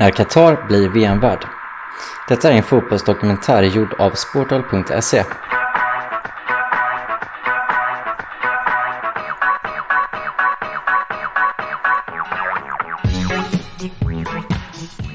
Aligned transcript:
När 0.00 0.10
Qatar 0.10 0.66
blir 0.68 0.88
VM-värd. 0.88 1.46
Detta 2.28 2.52
är 2.52 2.56
en 2.56 2.62
fotbollsdokumentär 2.62 3.62
gjord 3.62 3.94
av 3.98 4.10
Sportal.se. 4.10 5.24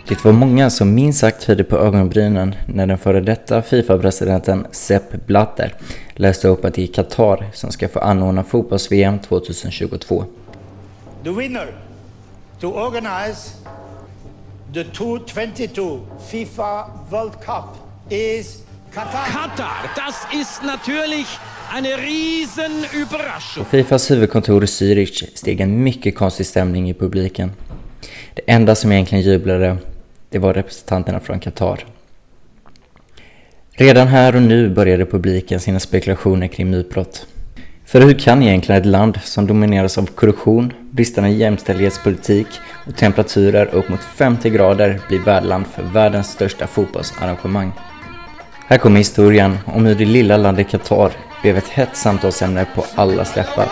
Det 0.08 0.26
var 0.26 0.32
många 0.32 0.70
som 0.70 0.94
minst 0.94 1.20
sagt 1.20 1.44
höjde 1.44 1.64
på 1.64 1.78
ögonbrynen 1.78 2.56
när 2.68 2.88
den 2.88 2.98
före 2.98 3.22
detta 3.22 3.62
Fifa-presidenten 3.62 4.68
Sepp 4.72 5.26
Blatter 5.26 5.76
läste 6.14 6.48
upp 6.48 6.66
att 6.66 6.74
det 6.74 6.84
är 6.84 6.88
Qatar 6.88 7.50
som 7.54 7.72
ska 7.72 7.88
få 7.88 8.00
anordna 8.00 8.44
fotbolls-VM 8.44 9.20
2022. 9.20 10.26
The 11.24 11.30
winner 11.30 11.68
to 12.60 12.68
organize 12.68 13.63
the 14.74 14.84
2022 14.84 16.02
FIFA 16.32 16.86
World 17.12 17.34
Cup 17.46 17.78
is 18.10 18.64
Qatar. 18.94 19.26
Katar, 19.26 19.90
das 19.96 20.28
ist 20.34 20.64
natürlich 20.64 21.28
eine 21.74 21.98
Riesenüberraschung. 21.98 23.64
På 23.64 23.70
Fifas 23.70 24.12
huvudkontor 24.12 24.64
i 24.64 24.68
Zürich 24.68 25.26
steg 25.36 25.60
en 25.62 25.84
mycket 25.84 26.16
konstig 26.16 26.46
stämning 26.46 26.90
i 26.90 26.94
publiken. 26.94 27.52
Det 28.34 28.42
enda 28.46 28.76
som 28.76 28.92
egentligen 28.92 29.24
jublade, 29.24 29.78
det 30.30 30.40
var 30.40 30.54
representanterna 30.54 31.20
från 31.20 31.40
Qatar. 31.40 31.86
Redan 33.72 34.08
här 34.08 34.36
och 34.36 34.42
nu 34.42 34.70
började 34.70 35.06
publiken 35.06 35.60
sina 35.60 35.80
spekulationer 35.80 36.48
kring 36.48 36.70
mutbrott. 36.70 37.28
För 37.86 38.02
hur 38.02 38.20
kan 38.20 38.44
egentligen 38.44 38.82
ett 38.82 38.88
land 38.88 39.20
som 39.24 39.48
domineras 39.48 39.98
av 39.98 40.06
korruption, 40.06 40.74
bristande 40.92 41.30
jämställdhetspolitik 41.30 42.48
och 42.88 42.96
temperaturer 42.96 43.66
upp 43.66 43.90
mot 43.90 44.04
50 44.04 44.50
grader 44.50 45.00
bli 45.08 45.18
värdland 45.18 45.68
för 45.68 45.84
världens 45.84 46.32
största 46.32 46.68
fotbollsarrangemang? 46.68 47.72
Här 48.68 48.78
kommer 48.78 48.98
historien 48.98 49.58
om 49.66 49.86
hur 49.86 49.96
det 49.96 50.06
lilla 50.06 50.38
landet 50.38 50.70
Qatar 50.70 51.12
blev 51.42 51.58
ett 51.58 51.68
hett 51.68 51.96
samtalsämne 51.98 52.66
på 52.76 52.86
alla 52.96 53.26
läppar. 53.36 53.68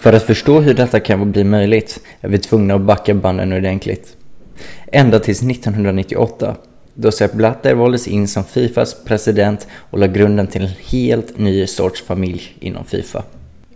För 0.00 0.12
att 0.12 0.22
förstå 0.22 0.60
hur 0.60 0.74
detta 0.74 1.00
kan 1.00 1.32
bli 1.32 1.44
möjligt 1.44 2.00
är 2.20 2.28
vi 2.28 2.38
tvungna 2.38 2.74
att 2.74 2.80
backa 2.80 3.14
banden 3.14 3.52
ordentligt. 3.52 4.16
Ända 4.92 5.18
tills 5.18 5.42
1998, 5.42 6.56
då 7.00 7.10
Sepp 7.10 7.32
Blatter 7.32 7.74
valdes 7.74 8.08
in 8.08 8.28
som 8.28 8.44
Fifas 8.44 8.96
president 9.04 9.66
och 9.90 9.98
la 9.98 10.06
grunden 10.06 10.46
till 10.46 10.62
en 10.62 10.70
helt 10.88 11.38
ny 11.38 11.66
sorts 11.66 12.02
familj 12.02 12.56
inom 12.60 12.84
Fifa. 12.84 13.22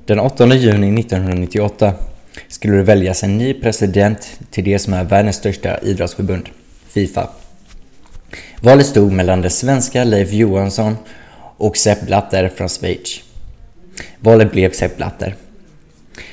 Den 0.04 0.20
8 0.20 0.46
juni 0.46 1.00
1998 1.00 1.92
skulle 2.48 2.76
det 2.76 2.82
väljas 2.82 3.22
en 3.22 3.38
ny 3.38 3.54
president 3.54 4.40
till 4.50 4.64
det 4.64 4.78
som 4.78 4.92
är 4.92 5.04
världens 5.04 5.36
största 5.36 5.78
idrottsförbund, 5.78 6.48
Fifa. 6.88 7.28
Valet 8.60 8.86
stod 8.86 9.12
mellan 9.12 9.42
det 9.42 9.50
svenska 9.50 10.04
Leif 10.04 10.32
Johansson 10.32 10.96
och 11.56 11.76
Sepp 11.76 12.06
Blatter 12.06 12.48
från 12.48 12.68
Schweiz. 12.68 13.20
Valet 14.20 14.52
blev 14.52 14.72
Sepp 14.72 14.96
Blatter. 14.96 15.34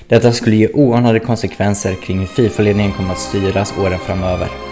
Detta 0.07 0.33
skulle 0.33 0.55
ge 0.55 0.67
oanade 0.73 1.19
konsekvenser 1.19 1.95
kring 2.05 2.19
hur 2.19 2.27
Fifa-ledningen 2.27 2.91
kommer 2.91 3.11
att 3.11 3.19
styras 3.19 3.73
åren 3.77 3.99
framöver. 3.99 4.68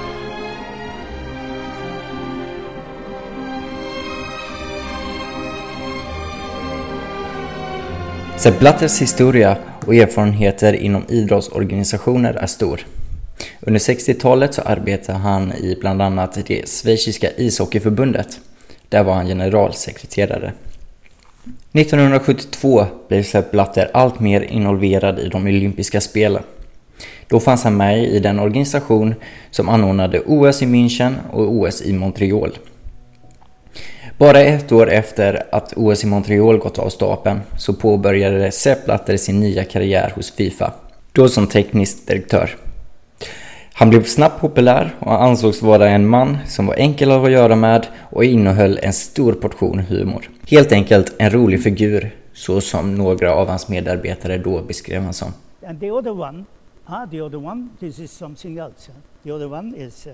Sepp 8.37 8.59
Blatters 8.59 9.01
historia 9.01 9.57
och 9.85 9.95
erfarenheter 9.95 10.73
inom 10.73 11.03
idrottsorganisationer 11.09 12.33
är 12.33 12.47
stor. 12.47 12.85
Under 13.61 13.79
60-talet 13.79 14.53
så 14.53 14.61
arbetade 14.61 15.17
han 15.17 15.53
i 15.53 15.77
bland 15.79 16.01
annat 16.01 16.37
det 16.47 16.69
schweiziska 16.69 17.27
ishockeyförbundet. 17.37 18.39
Där 18.89 19.03
var 19.03 19.13
han 19.13 19.27
generalsekreterare. 19.27 20.53
1972 21.73 22.85
blev 23.07 23.23
Sepp 23.23 23.51
Blatter 23.51 23.89
allt 23.93 24.19
mer 24.19 24.41
involverad 24.41 25.19
i 25.19 25.27
de 25.27 25.47
olympiska 25.47 26.01
spelen. 26.01 26.43
Då 27.27 27.39
fanns 27.39 27.63
han 27.63 27.77
med 27.77 28.03
i 28.03 28.19
den 28.19 28.39
organisation 28.39 29.15
som 29.51 29.69
anordnade 29.69 30.19
OS 30.25 30.61
i 30.61 30.65
München 30.65 31.13
och 31.31 31.51
OS 31.51 31.81
i 31.81 31.93
Montreal. 31.93 32.57
Bara 34.17 34.39
ett 34.39 34.71
år 34.71 34.89
efter 34.89 35.43
att 35.51 35.73
OS 35.75 36.03
i 36.03 36.07
Montreal 36.07 36.57
gått 36.57 36.79
av 36.79 36.89
stapeln 36.89 37.41
så 37.57 37.73
påbörjade 37.73 38.51
Sepp 38.51 38.85
Blatter 38.85 39.17
sin 39.17 39.39
nya 39.39 39.63
karriär 39.63 40.11
hos 40.15 40.31
Fifa, 40.31 40.73
då 41.11 41.29
som 41.29 41.47
teknisk 41.47 42.07
direktör. 42.07 42.55
Han 43.73 43.89
blev 43.89 44.03
snabbt 44.03 44.41
populär 44.41 44.95
och 44.99 45.23
ansågs 45.23 45.61
vara 45.61 45.89
en 45.89 46.07
man 46.07 46.37
som 46.47 46.67
var 46.67 46.75
enkel 46.75 47.11
att 47.11 47.31
göra 47.31 47.55
med 47.55 47.87
och 48.09 48.23
innehöll 48.23 48.79
en 48.81 48.93
stor 48.93 49.33
portion 49.33 49.79
humor. 49.79 50.29
Helt 50.47 50.71
enkelt 50.71 51.15
en 51.17 51.29
rolig 51.29 51.63
figur, 51.63 52.15
så 52.33 52.61
som 52.61 52.95
några 52.95 53.35
av 53.35 53.47
hans 53.47 53.67
medarbetare 53.67 54.37
då 54.37 54.61
beskrev 54.61 54.99
honom 54.99 55.13
som. 55.13 55.33
And 55.67 55.79
the 55.79 55.91
other 55.91 56.19
one, 56.19 56.45
ah, 56.85 57.07
the 57.11 57.21
other 57.21 57.45
one, 57.45 57.67
this 57.79 57.99
is 57.99 58.11
something 58.11 58.57
else. 58.57 58.91
Eh? 58.91 58.95
The 59.23 59.31
other 59.31 59.53
one 59.53 59.77
is, 59.77 60.07
uh, 60.07 60.13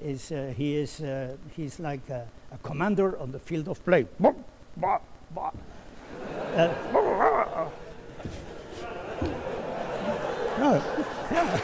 is 0.00 0.32
uh, 0.32 0.54
he 0.56 0.82
is, 0.82 1.00
uh, 1.00 1.36
he's 1.56 1.78
like 1.78 2.10
a, 2.10 2.22
a 2.50 2.58
commander 2.62 3.22
on 3.22 3.32
the 3.32 3.38
field 3.38 3.68
of 3.68 3.84
play. 3.84 4.06
Uh, 4.20 4.28
no, 10.58 10.80
yeah, 11.30 11.60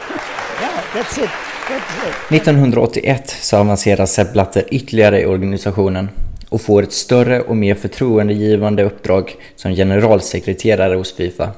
yeah, 0.60 0.84
that's 0.94 1.18
it. 1.18 1.30
That's 1.68 2.08
it. 2.08 2.14
1981 2.30 3.30
så 3.30 3.56
avancerar 3.56 4.06
Sepp 4.06 4.32
Blatter 4.32 4.64
ytterligare 4.70 5.20
i 5.20 5.26
organisationen 5.26 6.08
och 6.48 6.60
får 6.60 6.82
ett 6.82 6.92
större 6.92 7.40
och 7.40 7.56
mer 7.56 7.74
förtroendegivande 7.74 8.82
uppdrag 8.82 9.36
som 9.56 9.72
generalsekreterare 9.74 10.94
hos 10.94 11.16
Fifa. 11.16 11.50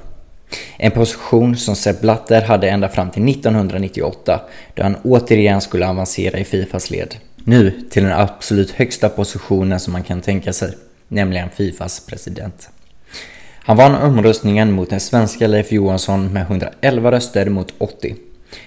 En 0.77 0.91
position 0.91 1.57
som 1.57 1.77
Sepp 1.77 2.01
Blatter 2.01 2.43
hade 2.43 2.69
ända 2.69 2.89
fram 2.89 3.11
till 3.11 3.29
1998 3.29 4.41
då 4.75 4.83
han 4.83 4.97
återigen 5.05 5.61
skulle 5.61 5.89
avancera 5.89 6.39
i 6.39 6.45
Fifas 6.45 6.91
led. 6.91 7.17
Nu 7.45 7.71
till 7.91 8.03
den 8.03 8.13
absolut 8.13 8.71
högsta 8.71 9.09
positionen 9.09 9.81
som 9.81 9.93
man 9.93 10.03
kan 10.03 10.21
tänka 10.21 10.53
sig, 10.53 10.73
nämligen 11.09 11.51
Fifas 11.51 12.07
president. 12.07 12.69
Han 13.59 13.77
vann 13.77 13.95
omröstningen 13.95 14.73
mot 14.73 14.91
den 14.91 15.01
svenska 15.01 15.47
Leif 15.47 15.73
Johansson 15.73 16.33
med 16.33 16.43
111 16.43 17.13
röster 17.13 17.49
mot 17.49 17.75
80. 17.79 18.17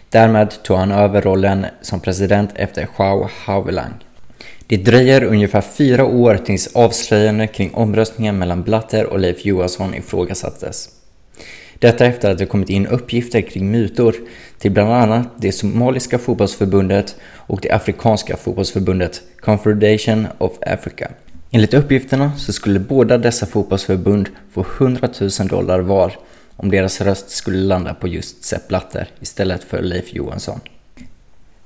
Därmed 0.09 0.63
tog 0.63 0.77
han 0.77 0.91
över 0.91 1.21
rollen 1.21 1.65
som 1.81 1.99
president 1.99 2.49
efter 2.55 2.85
Xiao 2.85 3.29
Havelang. 3.45 3.93
Det 4.67 4.77
dröjer 4.77 5.23
ungefär 5.23 5.61
fyra 5.61 6.05
år 6.05 6.37
tills 6.37 6.75
avslöjande 6.75 7.47
kring 7.47 7.73
omröstningen 7.73 8.37
mellan 8.37 8.63
Blatter 8.63 9.05
och 9.05 9.19
Leif 9.19 9.45
Johansson 9.45 9.93
ifrågasattes. 9.93 10.89
Detta 11.79 12.05
efter 12.05 12.31
att 12.31 12.37
det 12.37 12.45
kommit 12.45 12.69
in 12.69 12.87
uppgifter 12.87 13.41
kring 13.41 13.71
mutor 13.71 14.15
till 14.57 14.71
bland 14.71 14.93
annat 14.93 15.27
det 15.37 15.51
somaliska 15.51 16.19
fotbollsförbundet 16.19 17.15
och 17.35 17.59
det 17.61 17.71
afrikanska 17.71 18.37
fotbollsförbundet 18.37 19.21
Confederation 19.39 20.27
of 20.37 20.51
Africa. 20.61 21.11
Enligt 21.51 21.73
uppgifterna 21.73 22.31
så 22.37 22.53
skulle 22.53 22.79
båda 22.79 23.17
dessa 23.17 23.45
fotbollsförbund 23.45 24.29
få 24.51 24.65
100 24.79 25.09
000 25.39 25.47
dollar 25.47 25.79
var 25.79 26.13
om 26.55 26.71
deras 26.71 27.01
röst 27.01 27.29
skulle 27.29 27.57
landa 27.57 27.93
på 27.93 28.07
just 28.07 28.43
Sepp 28.43 28.67
Blatter 28.67 29.07
istället 29.19 29.63
för 29.63 29.81
Leif 29.81 30.13
Johansson. 30.13 30.59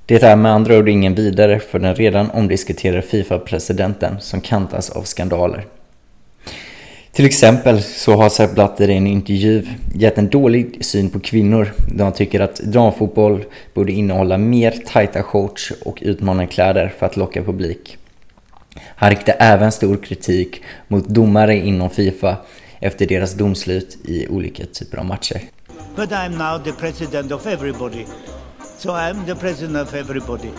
Det 0.06 0.22
är 0.22 0.36
med 0.36 0.52
andra 0.52 0.78
ord 0.78 0.88
ingen 0.88 1.14
vidare 1.14 1.60
för 1.60 1.78
den 1.78 1.94
redan 1.94 2.30
omdiskuterade 2.30 3.02
Fifa-presidenten 3.02 4.20
som 4.20 4.40
kantas 4.40 4.90
av 4.90 5.02
skandaler. 5.02 5.66
Till 7.14 7.26
exempel 7.26 7.82
så 7.82 8.14
har 8.14 8.28
Sepp 8.28 8.54
Blatter 8.54 8.90
i 8.90 8.96
en 8.96 9.06
intervju 9.06 9.66
gett 9.94 10.18
en 10.18 10.28
dålig 10.28 10.84
syn 10.84 11.10
på 11.10 11.20
kvinnor 11.20 11.72
då 11.86 12.04
han 12.04 12.12
tycker 12.12 12.40
att 12.40 12.56
damfotboll 12.56 13.44
borde 13.74 13.92
innehålla 13.92 14.38
mer 14.38 14.70
tajta 14.86 15.22
shorts 15.22 15.72
och 15.84 15.98
utmanande 16.02 16.46
kläder 16.46 16.94
för 16.98 17.06
att 17.06 17.16
locka 17.16 17.42
publik. 17.42 17.96
Han 18.96 19.10
riktar 19.10 19.36
även 19.38 19.72
stor 19.72 19.96
kritik 19.96 20.62
mot 20.88 21.08
domare 21.08 21.56
inom 21.56 21.90
Fifa 21.90 22.36
efter 22.80 23.06
deras 23.06 23.34
domslut 23.34 23.98
i 24.04 24.28
olika 24.28 24.64
typer 24.66 24.98
av 24.98 25.04
matcher. 25.04 25.40
But 25.96 26.10
I'm 26.10 26.38
now 26.38 26.64
the 26.64 26.72
president 26.72 27.32
of 27.32 27.46
everybody. 27.46 28.04
So 28.78 28.90
I'm 28.90 29.26
the 29.26 29.34
president 29.34 29.88
of 29.88 29.94
everybody. 29.94 30.50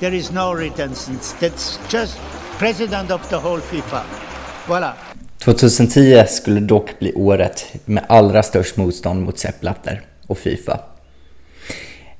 There 0.00 0.16
is 0.16 0.32
no 0.32 0.54
retention. 0.54 1.18
That's 1.40 1.78
just 1.92 2.20
president 2.58 3.10
of 3.10 3.28
the 3.28 3.36
whole 3.36 3.60
FIFA. 3.60 4.02
Voilà. 4.66 4.94
2010 5.44 6.24
skulle 6.28 6.60
dock 6.60 6.98
bli 6.98 7.12
året 7.14 7.66
med 7.84 8.04
allra 8.08 8.42
störst 8.42 8.76
motstånd 8.76 9.22
mot 9.22 9.38
Sepp 9.38 9.60
Blatter 9.60 10.00
och 10.26 10.38
Fifa. 10.38 10.80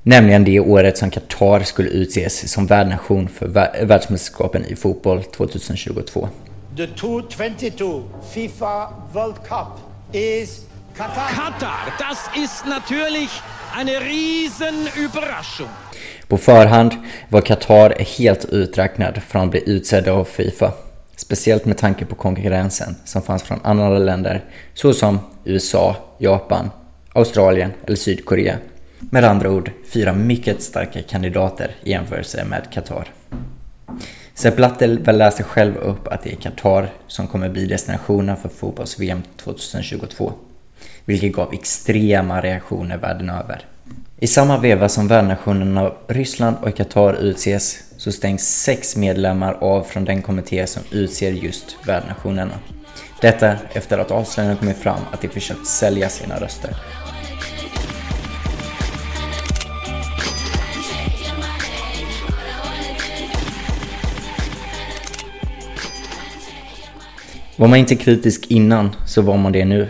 Nämligen 0.03 0.43
det 0.43 0.59
året 0.59 0.97
som 0.97 1.09
Qatar 1.09 1.63
skulle 1.63 1.89
utses 1.89 2.51
som 2.51 2.65
värdnation 2.67 3.27
för 3.29 3.47
vär- 3.47 3.85
världsmästerskapen 3.85 4.65
i 4.65 4.75
fotboll 4.75 5.23
2022. 5.23 6.29
The 6.77 6.87
2022 6.87 8.03
FIFA 8.33 8.87
World 9.13 9.35
Cup 9.35 9.67
is 10.15 10.65
Qatar. 10.97 11.29
Katar, 11.35 11.93
das 11.99 12.43
ist 12.43 12.65
natürlich 12.65 13.29
eine 13.77 13.91
Riesenüberraschung. 13.99 15.69
På 16.27 16.37
förhand 16.37 16.93
var 17.29 17.41
Qatar 17.41 17.93
helt 18.17 18.45
uträknad 18.45 19.21
från 19.27 19.41
att 19.41 19.51
bli 19.51 19.63
utsedda 19.69 20.11
av 20.13 20.25
Fifa. 20.25 20.71
Speciellt 21.21 21.65
med 21.65 21.77
tanke 21.77 22.05
på 22.05 22.15
konkurrensen 22.15 22.95
som 23.05 23.21
fanns 23.21 23.43
från 23.43 23.59
andra 23.63 23.99
länder 23.99 24.43
såsom 24.73 25.19
USA, 25.43 25.95
Japan, 26.17 26.69
Australien 27.13 27.71
eller 27.85 27.95
Sydkorea. 27.95 28.57
Med 28.99 29.23
andra 29.23 29.51
ord, 29.51 29.71
fyra 29.93 30.13
mycket 30.13 30.61
starka 30.61 31.01
kandidater 31.01 31.75
i 31.83 31.91
jämförelse 31.91 32.45
med 32.45 32.71
Qatar. 32.71 33.07
Sepp 34.33 34.55
Blatter 34.55 35.13
läste 35.13 35.43
själv 35.43 35.77
upp 35.77 36.07
att 36.07 36.23
det 36.23 36.31
är 36.31 36.35
Qatar 36.35 36.89
som 37.07 37.27
kommer 37.27 37.49
bli 37.49 37.65
destinationen 37.65 38.37
för 38.37 38.49
fotbolls-VM 38.49 39.21
2022. 39.37 40.33
Vilket 41.05 41.33
gav 41.33 41.53
extrema 41.53 42.41
reaktioner 42.41 42.97
världen 42.97 43.29
över. 43.29 43.65
I 44.23 44.27
samma 44.27 44.57
veva 44.57 44.89
som 44.89 45.07
värdnationerna 45.07 45.91
Ryssland 46.07 46.55
och 46.61 46.75
Qatar 46.75 47.13
utses 47.13 47.83
så 47.97 48.11
stängs 48.11 48.63
sex 48.63 48.95
medlemmar 48.95 49.53
av 49.61 49.83
från 49.83 50.05
den 50.05 50.21
kommitté 50.21 50.67
som 50.67 50.83
utser 50.91 51.31
just 51.31 51.77
värdnationerna. 51.87 52.53
Detta 53.21 53.55
efter 53.73 53.97
att 53.97 54.11
avslöjandena 54.11 54.59
kommit 54.59 54.77
fram 54.77 54.99
att 55.11 55.21
de 55.21 55.27
försökt 55.27 55.67
sälja 55.67 56.09
sina 56.09 56.39
röster. 56.39 56.75
Var 67.55 67.67
man 67.67 67.79
inte 67.79 67.95
kritisk 67.95 68.45
innan 68.47 68.95
så 69.05 69.21
var 69.21 69.37
man 69.37 69.51
det 69.51 69.65
nu. 69.65 69.87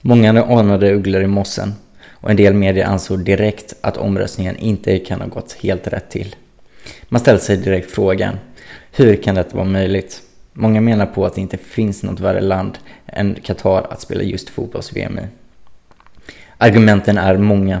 Många 0.00 0.44
anade 0.44 0.94
ugglor 0.94 1.22
i 1.22 1.26
mossen 1.26 1.74
och 2.20 2.30
en 2.30 2.36
del 2.36 2.54
medier 2.54 2.86
ansåg 2.86 3.24
direkt 3.24 3.74
att 3.80 3.96
omröstningen 3.96 4.56
inte 4.56 4.98
kan 4.98 5.20
ha 5.20 5.28
gått 5.28 5.52
helt 5.52 5.86
rätt 5.86 6.10
till. 6.10 6.36
Man 7.08 7.20
ställde 7.20 7.40
sig 7.40 7.56
direkt 7.56 7.90
frågan, 7.90 8.38
hur 8.92 9.16
kan 9.16 9.34
detta 9.34 9.56
vara 9.56 9.66
möjligt? 9.66 10.22
Många 10.52 10.80
menar 10.80 11.06
på 11.06 11.26
att 11.26 11.34
det 11.34 11.40
inte 11.40 11.56
finns 11.56 12.02
något 12.02 12.20
värre 12.20 12.40
land 12.40 12.78
än 13.06 13.34
Qatar 13.42 13.86
att 13.90 14.00
spela 14.00 14.22
just 14.22 14.48
fotbolls-VM 14.48 15.18
i. 15.18 15.22
Argumenten 16.58 17.18
är 17.18 17.36
många. 17.36 17.80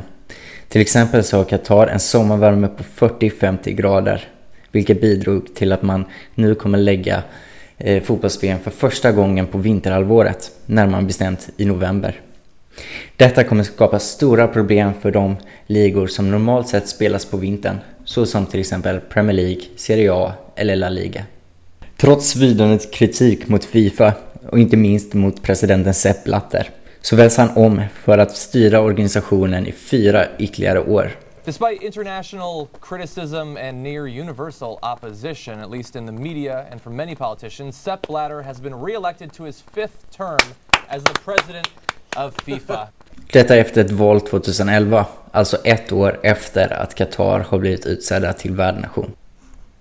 Till 0.68 0.80
exempel 0.80 1.24
så 1.24 1.36
har 1.36 1.44
Qatar 1.44 1.86
en 1.86 2.00
sommarvärme 2.00 2.68
på 2.68 3.06
40-50 3.06 3.70
grader, 3.70 4.28
vilket 4.72 5.00
bidrog 5.00 5.54
till 5.54 5.72
att 5.72 5.82
man 5.82 6.04
nu 6.34 6.54
kommer 6.54 6.78
lägga 6.78 7.22
eh, 7.78 8.02
fotbolls-VM 8.02 8.58
för 8.58 8.70
första 8.70 9.12
gången 9.12 9.46
på 9.46 9.58
vinterhalvåret, 9.58 10.50
närmare 10.66 11.02
bestämt 11.02 11.50
i 11.56 11.64
november. 11.64 12.20
Detta 13.16 13.44
kommer 13.44 13.62
skapa 13.62 13.98
stora 13.98 14.48
problem 14.48 14.92
för 15.00 15.10
de 15.10 15.36
ligor 15.66 16.06
som 16.06 16.30
normalt 16.30 16.68
sett 16.68 16.88
spelas 16.88 17.24
på 17.24 17.36
vintern, 17.36 17.78
såsom 18.04 18.46
till 18.46 18.60
exempel 18.60 19.00
Premier 19.00 19.36
League, 19.36 19.62
Serie 19.76 20.12
A 20.12 20.32
eller 20.56 20.76
La 20.76 20.88
Liga. 20.88 21.24
Trots 21.96 22.28
svidande 22.28 22.78
kritik 22.78 23.48
mot 23.48 23.64
Fifa 23.64 24.12
och 24.48 24.58
inte 24.58 24.76
minst 24.76 25.14
mot 25.14 25.42
presidenten 25.42 25.94
Sepp 25.94 26.24
Blatter 26.24 26.70
så 27.02 27.16
väljs 27.16 27.36
han 27.36 27.50
om 27.56 27.82
för 27.94 28.18
att 28.18 28.36
styra 28.36 28.80
organisationen 28.80 29.66
i 29.66 29.72
fyra 29.72 30.26
ytterligare 30.38 30.80
år. 30.80 31.10
Despite 31.44 31.86
international 31.86 32.66
criticism 32.80 33.56
and 33.56 33.82
near 33.82 34.06
universal 34.20 34.78
opposition, 34.82 35.60
at 35.60 35.70
least 35.70 35.96
in 35.96 36.06
the 36.06 36.12
media 36.12 36.66
and 36.70 36.80
from 36.80 36.96
many 36.96 37.16
politicians, 37.16 37.82
Sepp 37.82 38.06
Blatter 38.06 38.42
has 38.42 38.60
been 38.60 38.74
re-elected 38.74 39.32
to 39.32 39.44
his 39.44 39.64
fifth 39.74 40.16
term 40.16 40.38
as 40.88 41.02
the 41.02 41.14
president 41.24 41.68
of 42.16 42.34
FIFA. 42.44 42.88
Detta 43.32 43.56
efter 43.56 43.84
ett 43.84 43.90
val 43.90 44.20
2011, 44.20 45.06
alltså 45.30 45.56
ett 45.64 45.92
år 45.92 46.20
efter 46.22 46.72
att 46.82 46.94
Qatar 46.94 47.40
har 47.48 47.58
blivit 47.58 47.86
utsedda 47.86 48.32
till 48.32 48.54
värdnation. 48.54 49.12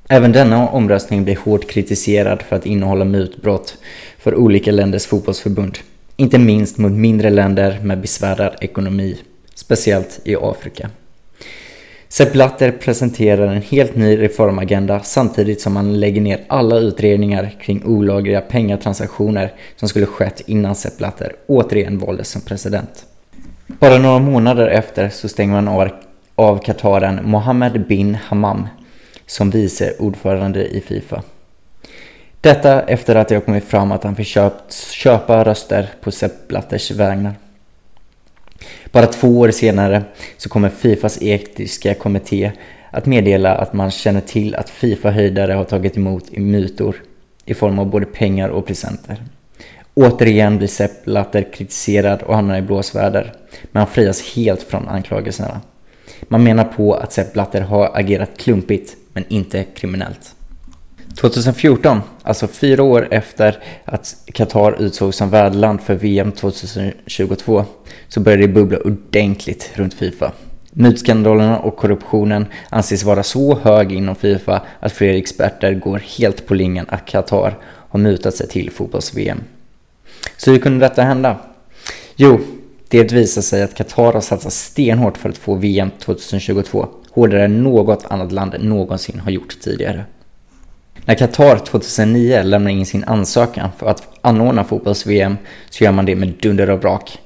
Även 0.07 0.31
denna 0.31 0.69
omröstning 0.69 1.23
blir 1.23 1.35
hårt 1.35 1.69
kritiserad 1.69 2.41
för 2.41 2.55
att 2.55 2.65
innehålla 2.65 3.05
mutbrott 3.05 3.77
för 4.17 4.35
olika 4.35 4.71
länders 4.71 5.05
fotbollsförbund. 5.05 5.77
Inte 6.15 6.39
minst 6.39 6.77
mot 6.77 6.91
mindre 6.91 7.29
länder 7.29 7.79
med 7.83 8.01
besvärad 8.01 8.55
ekonomi, 8.61 9.17
speciellt 9.55 10.19
i 10.23 10.35
Afrika. 10.35 10.89
Sepp 12.11 12.33
Blatter 12.33 12.71
presenterar 12.71 13.47
en 13.47 13.61
helt 13.61 13.95
ny 13.95 14.17
reformagenda 14.17 14.99
samtidigt 14.99 15.61
som 15.61 15.75
han 15.75 15.99
lägger 15.99 16.21
ner 16.21 16.43
alla 16.47 16.77
utredningar 16.77 17.53
kring 17.61 17.85
olagliga 17.85 18.41
pengatransaktioner 18.41 19.53
som 19.75 19.89
skulle 19.89 20.05
skett 20.05 20.41
innan 20.45 20.75
Sepp 20.75 20.97
Blatter 20.97 21.35
återigen 21.47 21.99
valdes 21.99 22.29
som 22.29 22.41
president. 22.41 23.05
Bara 23.67 23.97
några 23.97 24.19
månader 24.19 24.67
efter 24.67 25.09
så 25.09 25.29
stänger 25.29 25.61
man 25.61 25.91
av 26.35 26.57
Qataren 26.57 27.19
Mohammed 27.23 27.87
bin 27.87 28.15
Hammam 28.15 28.67
som 29.25 29.49
vice 29.49 29.93
ordförande 29.99 30.67
i 30.67 30.81
Fifa. 30.81 31.23
Detta 32.41 32.81
efter 32.81 33.15
att 33.15 33.27
det 33.27 33.35
har 33.35 33.41
kommit 33.41 33.63
fram 33.63 33.91
att 33.91 34.03
han 34.03 34.15
försökt 34.15 34.73
köpa 34.73 35.43
röster 35.43 35.89
på 36.01 36.11
Sepp 36.11 36.47
Blatters 36.47 36.91
vägnar. 36.91 37.33
Bara 38.91 39.07
två 39.07 39.39
år 39.39 39.51
senare 39.51 40.03
så 40.37 40.49
kommer 40.49 40.69
Fifas 40.69 41.21
etiska 41.21 41.93
kommitté 41.93 42.51
att 42.91 43.05
meddela 43.05 43.55
att 43.55 43.73
man 43.73 43.91
känner 43.91 44.21
till 44.21 44.55
att 44.55 44.69
Fifa-höjdare 44.69 45.53
har 45.53 45.63
tagit 45.63 45.97
emot 45.97 46.23
i 46.29 46.39
mutor 46.39 46.95
i 47.45 47.53
form 47.53 47.79
av 47.79 47.89
både 47.89 48.05
pengar 48.05 48.49
och 48.49 48.65
presenter. 48.65 49.23
Återigen 49.93 50.57
blir 50.57 50.67
Sepp 50.67 51.05
Blatter 51.05 51.47
kritiserad 51.53 52.21
och 52.21 52.35
hamnar 52.35 52.57
i 52.57 52.61
blåsväder, 52.61 53.33
men 53.71 53.79
han 53.79 53.87
frias 53.87 54.35
helt 54.35 54.61
från 54.63 54.87
anklagelserna. 54.87 55.61
Man 56.21 56.43
menar 56.43 56.63
på 56.63 56.93
att 56.93 57.13
Sepp 57.13 57.33
Blatter 57.33 57.61
har 57.61 57.91
agerat 57.93 58.37
klumpigt, 58.37 58.95
men 59.13 59.25
inte 59.27 59.63
kriminellt. 59.63 60.35
2014, 61.19 62.01
alltså 62.23 62.47
fyra 62.47 62.83
år 62.83 63.07
efter 63.11 63.63
att 63.85 64.15
Qatar 64.25 64.81
utsågs 64.81 65.17
som 65.17 65.29
värdland 65.29 65.81
för 65.81 65.95
VM 65.95 66.31
2022, 66.31 67.65
så 68.07 68.19
började 68.19 68.43
det 68.43 68.53
bubbla 68.53 68.77
ordentligt 68.77 69.71
runt 69.73 69.93
Fifa. 69.93 70.31
Mutskandalerna 70.71 71.59
och 71.59 71.77
korruptionen 71.77 72.45
anses 72.69 73.03
vara 73.03 73.23
så 73.23 73.59
hög 73.59 73.91
inom 73.91 74.15
Fifa 74.15 74.61
att 74.79 74.91
flera 74.91 75.17
experter 75.17 75.73
går 75.73 75.97
helt 76.19 76.47
på 76.47 76.53
linjen 76.53 76.85
att 76.89 77.05
Qatar 77.05 77.57
har 77.63 77.99
mutat 77.99 78.35
sig 78.35 78.47
till 78.47 78.71
fotbolls-VM. 78.71 79.41
Så 80.37 80.51
hur 80.51 80.59
kunde 80.59 80.85
detta 80.85 81.01
hända? 81.01 81.37
Jo, 82.15 82.39
det 82.89 83.11
visar 83.11 83.41
sig 83.41 83.63
att 83.63 83.75
Qatar 83.75 84.13
har 84.13 84.21
satsat 84.21 84.53
stenhårt 84.53 85.17
för 85.17 85.29
att 85.29 85.37
få 85.37 85.55
VM 85.55 85.91
2022, 85.99 86.87
hårdare 87.11 87.45
än 87.45 87.63
något 87.63 88.05
annat 88.05 88.31
land 88.31 88.55
någonsin 88.59 89.19
har 89.19 89.31
gjort 89.31 89.59
tidigare. 89.61 90.05
När 91.09 91.15
Qatar 91.15 91.57
2009 91.57 92.43
lämnar 92.43 92.71
in 92.71 92.85
sin 92.85 93.03
ansökan 93.03 93.69
för 93.77 93.87
att 93.89 94.07
anordna 94.21 94.63
fotbolls-VM 94.63 95.37
så 95.69 95.83
gör 95.83 95.91
man 95.91 96.05
det 96.05 96.15
med 96.15 96.29
dunder 96.29 96.69
och 96.69 96.79
brak. 96.79 97.19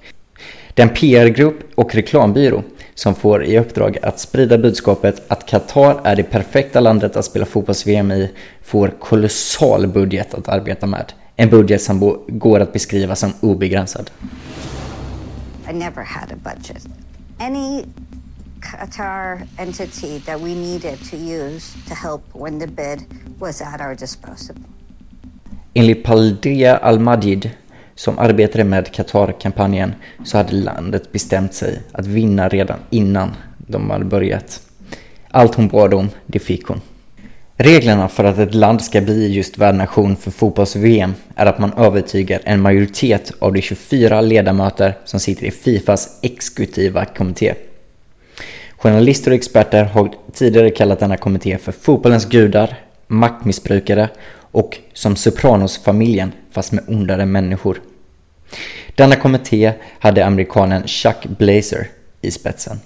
Den 0.73 0.89
PR-grupp 0.89 1.59
och 1.75 1.95
reklambyrå 1.95 2.63
som 2.95 3.15
får 3.15 3.43
i 3.45 3.59
uppdrag 3.59 3.97
att 4.01 4.19
sprida 4.19 4.57
budskapet 4.57 5.23
att 5.27 5.45
Qatar 5.45 6.01
är 6.03 6.15
det 6.15 6.23
perfekta 6.23 6.79
landet 6.79 7.15
att 7.15 7.25
spela 7.25 7.45
fotbolls-VM 7.45 8.11
i 8.11 8.31
får 8.63 8.87
kolossal 8.87 9.87
budget 9.87 10.33
att 10.33 10.47
arbeta 10.47 10.85
med. 10.85 11.13
En 11.35 11.49
budget 11.49 11.81
som 11.81 12.23
går 12.27 12.59
att 12.59 12.73
beskriva 12.73 13.15
som 13.15 13.33
obegränsad. 13.39 14.11
I 15.69 15.73
never 15.73 16.03
had 16.03 16.31
a 16.31 16.55
budget. 16.55 16.87
Any 17.39 17.83
Qatar 18.63 19.47
entity 19.57 20.19
that 20.19 20.41
we 20.41 20.55
needed 20.55 20.97
to 21.11 21.17
use 21.17 21.73
to 21.87 21.93
help 21.93 22.21
when 22.33 22.59
the 22.59 22.67
bid 22.67 22.99
was 23.39 23.61
at 23.61 23.81
our 23.81 23.95
disposal. 23.95 24.55
Enligt 25.73 26.03
Paldea 26.03 26.77
Al-Majid, 26.77 27.49
som 27.95 28.19
arbetade 28.19 28.63
med 28.63 28.91
Qatar-kampanjen, 28.93 29.93
så 30.25 30.37
hade 30.37 30.53
landet 30.53 31.11
bestämt 31.11 31.53
sig 31.53 31.81
att 31.91 32.05
vinna 32.05 32.49
redan 32.49 32.79
innan 32.89 33.35
de 33.57 33.89
hade 33.89 34.05
börjat. 34.05 34.61
Allt 35.29 35.55
hon 35.55 35.67
bad 35.67 35.93
om, 35.93 36.09
det 36.25 36.39
fick 36.39 36.67
hon. 36.67 36.81
Reglerna 37.57 38.09
för 38.09 38.23
att 38.23 38.37
ett 38.37 38.53
land 38.53 38.81
ska 38.81 39.01
bli 39.01 39.33
just 39.33 39.57
värdnation 39.57 40.15
för 40.15 40.31
fotbolls-VM 40.31 41.13
är 41.35 41.45
att 41.45 41.59
man 41.59 41.73
övertygar 41.73 42.41
en 42.43 42.61
majoritet 42.61 43.31
av 43.39 43.53
de 43.53 43.61
24 43.61 44.21
ledamöter 44.21 44.97
som 45.05 45.19
sitter 45.19 45.45
i 45.45 45.51
Fifas 45.51 46.19
exekutiva 46.21 47.05
kommitté. 47.05 47.53
Journalister 48.83 49.31
och 49.31 49.35
experter 49.35 49.83
har 49.83 50.11
tidigare 50.33 50.69
kallat 50.69 50.99
denna 50.99 51.17
kommitté 51.17 51.57
för 51.57 51.71
fotbollens 51.71 52.25
gudar, 52.25 52.79
maktmissbrukare 53.07 54.09
och 54.51 54.77
som 54.93 55.15
Sopranos-familjen 55.15 56.31
fast 56.51 56.71
med 56.71 56.83
ondare 56.87 57.25
människor. 57.25 57.81
Denna 58.95 59.15
kommitté 59.15 59.73
hade 59.99 60.25
amerikanen 60.25 60.87
Chuck 60.87 61.25
Blazer 61.37 61.87
i 62.21 62.31
spetsen. 62.31 62.79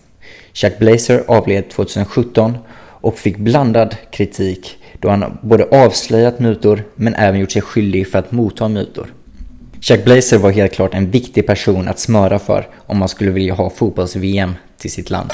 Chuck 0.54 0.80
Blazer 0.80 1.24
avled 1.27 1.70
2017 1.70 2.58
och 2.80 3.18
fick 3.18 3.38
blandad 3.38 3.96
kritik 4.12 4.77
då 5.00 5.10
han 5.10 5.38
både 5.42 5.63
avslöjat 5.66 6.39
mutor 6.39 6.84
men 6.96 7.16
även 7.16 7.39
gjort 7.39 7.51
sig 7.51 7.62
skyldig 7.62 8.08
för 8.08 8.20
att 8.20 8.32
motta 8.32 8.68
mutor. 8.68 9.13
Chuck 9.82 10.04
Blazer 10.04 10.38
var 10.38 10.51
helt 10.51 10.74
klart 10.74 10.94
en 10.94 11.12
viktig 11.12 11.48
person 11.48 11.88
att 11.88 12.00
smöra 12.00 12.39
för 12.39 12.68
om 12.86 12.98
man 12.98 13.10
skulle 13.10 13.32
vilja 13.32 13.54
ha 13.54 13.70
fotbolls-VM 13.70 14.56
till 14.77 14.92
sitt 14.92 15.10
land. 15.10 15.32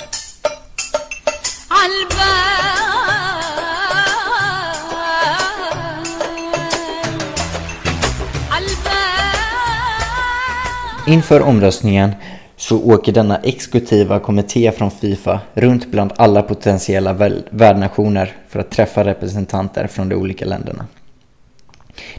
Inför 11.08 11.42
omröstningen 11.42 12.12
så 12.58 12.84
åker 12.84 13.12
denna 13.12 13.38
exekutiva 13.38 14.20
kommitté 14.20 14.72
från 14.72 14.92
Fifa 14.92 15.40
runt 15.54 15.92
bland 15.92 16.14
alla 16.16 16.42
potentiella 16.42 17.14
värdnationer 17.50 18.36
för 18.50 18.60
att 18.60 18.72
träffa 18.72 19.04
representanter 19.06 19.88
från 19.88 20.10
de 20.10 20.16
olika 20.16 20.46
länderna. 20.46 20.86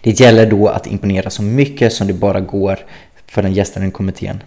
Det 0.01 0.21
gäller 0.21 0.51
då 0.51 0.69
att 0.69 0.87
imponera 0.87 1.31
så 1.31 1.43
mycket 1.43 1.93
som 1.93 2.07
det 2.07 2.13
bara 2.13 2.41
går 2.41 2.79
för 3.27 3.43
den 3.43 3.53
gästande 3.53 3.91
kommittén. 3.91 4.43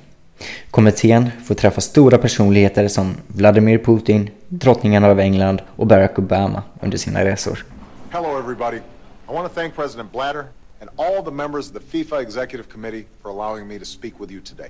Kommittén 0.72 1.32
får 1.46 1.56
träffa 1.56 1.82
stora 1.82 2.18
personligheter 2.18 2.88
som 2.88 3.16
Vladimir 3.28 3.78
Putin, 3.78 4.30
drottningen 4.48 5.04
av 5.04 5.20
England 5.20 5.62
och 5.76 5.88
Barack 5.88 6.20
Obama 6.20 6.64
under 6.82 6.98
sina 6.98 7.26
resor. 7.26 7.66
Hello 8.10 8.40
everybody. 8.40 8.78
I 8.78 9.34
want 9.34 9.54
to 9.54 9.62
thank 9.62 9.76
President 9.76 10.12
Blatter 10.12 10.46
and 10.82 10.90
all 10.98 11.24
the 11.24 11.32
members 11.32 11.68
of 11.68 11.74
the 11.74 11.80
FIFA 11.80 12.22
Executive 12.22 12.70
Committee 12.74 13.06
for 13.22 13.32
allowing 13.32 13.68
me 13.68 13.80
to 13.80 13.86
speak 13.86 14.14
with 14.20 14.32
you 14.32 14.42
today. 14.42 14.70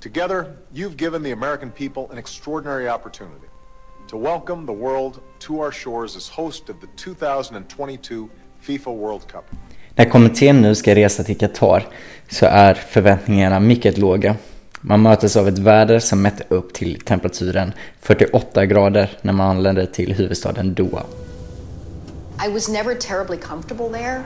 Together, 0.00 0.44
you've 0.72 0.96
given 0.96 1.22
the 1.22 1.32
American 1.32 1.70
people 1.70 2.02
an 2.12 2.18
extraordinary 2.18 2.88
opportunity 2.88 3.46
to 4.08 4.16
welcome 4.16 4.66
the 4.66 4.72
world 4.72 5.20
to 5.38 5.60
our 5.60 5.72
shores 5.72 6.16
as 6.16 6.28
host 6.28 6.68
of 6.68 6.76
the 6.80 6.86
2022 6.96 8.28
FIFA 8.60 8.90
World 8.90 9.32
Cup. 9.32 9.44
När 9.94 10.04
kommittén 10.04 10.62
nu 10.62 10.74
ska 10.74 10.94
resa 10.94 11.24
till 11.24 11.38
Qatar 11.38 11.86
så 12.28 12.46
är 12.46 12.74
förväntningarna 12.74 13.60
mycket 13.60 13.98
låga. 13.98 14.36
Man 14.80 15.02
möttes 15.02 15.36
av 15.36 15.48
ett 15.48 15.58
väder 15.58 15.98
som 15.98 16.22
mätte 16.22 16.44
upp 16.48 16.72
till 16.72 17.00
temperaturen 17.00 17.72
48 18.00 18.66
grader 18.66 19.18
när 19.22 19.32
man 19.32 19.50
anlände 19.50 19.86
till 19.86 20.14
huvudstaden 20.14 20.74
Doha. 20.74 21.02
I 22.46 22.48
was 22.48 22.68
never 22.68 22.94
terribly 22.94 23.36
comfortable 23.36 23.88
there 23.88 24.22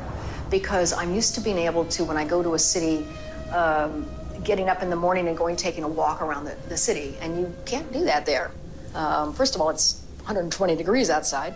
because 0.50 0.97
I'm 0.97 1.16
used 1.16 1.35
to 1.35 1.40
being 1.40 1.68
able 1.68 1.85
to, 1.85 2.04
when 2.04 2.26
I 2.26 2.28
go 2.28 2.42
to 2.42 2.54
a 2.54 2.59
city, 2.59 3.06
um, 3.54 4.04
getting 4.44 4.68
up 4.68 4.82
in 4.82 4.90
the 4.90 4.97
morning 4.97 5.28
and 5.28 5.38
going 5.38 5.56
taking 5.56 5.85
a 5.85 5.88
walk 5.88 6.23
around 6.23 6.44
the, 6.44 6.54
the 6.68 6.76
city. 6.76 7.16
And 7.23 7.38
you 7.38 7.52
can't 7.64 7.90
do 7.92 8.04
that 8.04 8.26
there. 8.26 8.50
Um, 8.94 9.32
first 9.32 9.54
of 9.54 9.62
all, 9.62 9.71
it's 9.71 10.02
120 10.18 10.76
degrees 10.76 11.11
outside. 11.11 11.54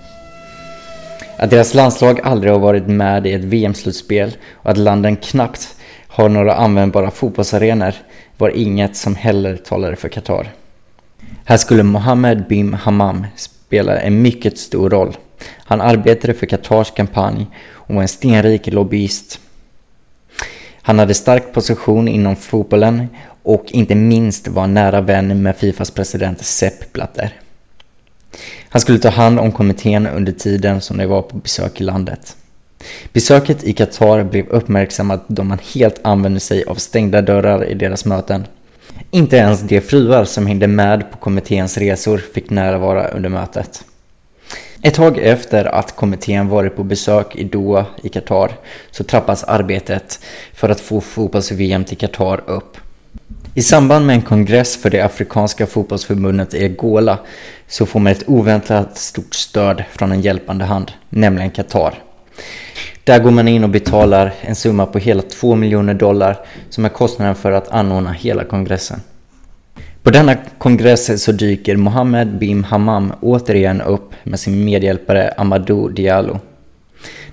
Att 1.37 1.51
deras 1.51 1.75
landslag 1.75 2.21
aldrig 2.23 2.53
har 2.53 2.61
varit 2.61 2.87
med 2.87 3.27
i 3.27 3.33
ett 3.33 3.45
VM-slutspel 3.45 4.37
och 4.53 4.71
att 4.71 4.79
landen 4.79 5.17
knappt 5.17 5.69
har 6.09 6.29
några 6.29 6.55
användbara 6.55 7.11
fotbollsarenor 7.11 7.95
var 8.39 8.57
inget 8.57 8.97
som 8.97 9.15
heller 9.15 9.57
talade 9.57 9.97
för 9.97 10.09
Qatar. 10.09 10.53
Här 11.45 11.57
skulle 11.57 11.83
Mohammed 11.83 12.47
bin 12.49 12.75
Hammam 12.75 13.27
spela 13.37 14.01
en 14.01 14.23
mycket 14.23 14.59
stor 14.59 14.91
roll. 14.91 15.17
Han 15.59 15.81
arbetade 15.81 16.35
för 16.35 16.47
Qatars 16.47 16.91
kampanj 16.91 17.47
och 17.69 17.95
var 17.95 18.03
en 18.03 18.09
stenrik 18.09 18.67
lobbyist. 18.67 19.41
Han 20.83 20.99
hade 20.99 21.15
stark 21.15 21.53
position 21.53 22.09
inom 22.09 22.37
fotbollen 22.37 23.09
och 23.43 23.65
inte 23.69 23.95
minst 23.95 24.49
var 24.49 24.67
nära 24.67 25.01
vän 25.01 25.43
med 25.43 25.57
Fifas 25.57 25.91
president 25.91 26.45
Sepp 26.45 26.93
Blatter. 26.93 27.33
Han 28.69 28.81
skulle 28.81 28.99
ta 28.99 29.09
hand 29.09 29.41
om 29.41 29.53
kommittén 29.53 30.07
under 30.07 30.33
tiden 30.33 30.81
som 30.81 30.97
de 30.99 31.07
var 31.07 31.23
på 31.23 31.37
besök 31.37 31.81
i 31.81 31.85
landet. 31.85 32.37
Besöket 33.13 33.65
i 33.65 33.73
Qatar 33.73 34.25
blev 34.25 34.49
uppmärksammat 34.49 35.25
då 35.29 35.43
man 35.43 35.59
helt 35.75 36.01
använde 36.03 36.41
sig 36.41 36.65
av 36.65 36.75
stängda 36.75 37.23
dörrar 37.23 37.65
i 37.65 37.75
deras 37.75 38.05
möten. 38.05 38.47
Inte 39.11 39.37
ens 39.37 39.61
de 39.61 39.81
fruar 39.81 40.25
som 40.25 40.47
hängde 40.47 40.67
med 40.67 41.11
på 41.11 41.17
kommitténs 41.17 41.79
resor 41.79 42.19
fick 42.35 42.51
närvara 42.51 43.09
under 43.09 43.29
mötet. 43.29 43.85
Ett 44.83 44.95
tag 44.95 45.19
efter 45.19 45.65
att 45.65 45.97
kommittén 45.97 46.49
varit 46.49 46.77
på 46.77 46.85
besök 46.85 47.37
i 47.37 47.45
Doha 47.45 47.87
i 48.03 48.09
Qatar 48.09 48.53
så 48.91 49.05
trappas 49.05 49.45
arbetet 49.45 50.21
för 50.55 50.69
att 50.69 50.81
få 50.81 51.01
fotbolls-VM 51.01 51.85
till 51.85 51.99
Qatar 51.99 52.41
upp. 52.47 52.77
I 53.59 53.63
samband 53.63 54.07
med 54.07 54.15
en 54.17 54.23
kongress 54.23 54.77
för 54.77 54.91
det 54.91 55.01
afrikanska 55.01 55.67
fotbollsförbundet 55.67 56.55
i 56.55 56.65
Angola 56.65 57.19
så 57.67 57.87
får 57.87 58.01
man 58.01 58.13
ett 58.13 58.29
oväntat 58.29 58.99
stort 58.99 59.35
stöd 59.35 59.85
från 59.91 60.13
en 60.13 60.21
hjälpande 60.21 60.65
hand, 60.65 60.93
nämligen 61.09 61.51
Qatar. 61.51 61.95
Där 63.05 63.19
går 63.19 63.31
man 63.31 63.49
in 63.49 63.65
och 63.65 63.71
betalar 63.71 64.35
en 64.41 64.55
summa 64.55 64.87
på 64.87 64.99
hela 64.99 65.23
2 65.23 65.55
miljoner 65.55 65.95
dollar 65.95 66.39
som 66.71 66.85
är 66.85 66.89
kostnaden 66.89 67.35
för 67.35 67.53
att 67.53 67.69
anordna 67.69 68.13
hela 68.13 68.45
kongressen. 68.45 69.01
På 70.03 70.11
denna 70.11 70.37
kongress 70.59 71.23
så 71.23 71.33
dyker 71.33 71.77
Mohammed 71.77 72.39
bin 72.39 72.65
Hammam 72.65 73.13
återigen 73.21 73.81
upp 73.81 74.13
med 74.23 74.41
sin 74.41 74.65
medhjälpare 74.65 75.35
Amadou 75.37 75.89
Diallo. 75.89 76.41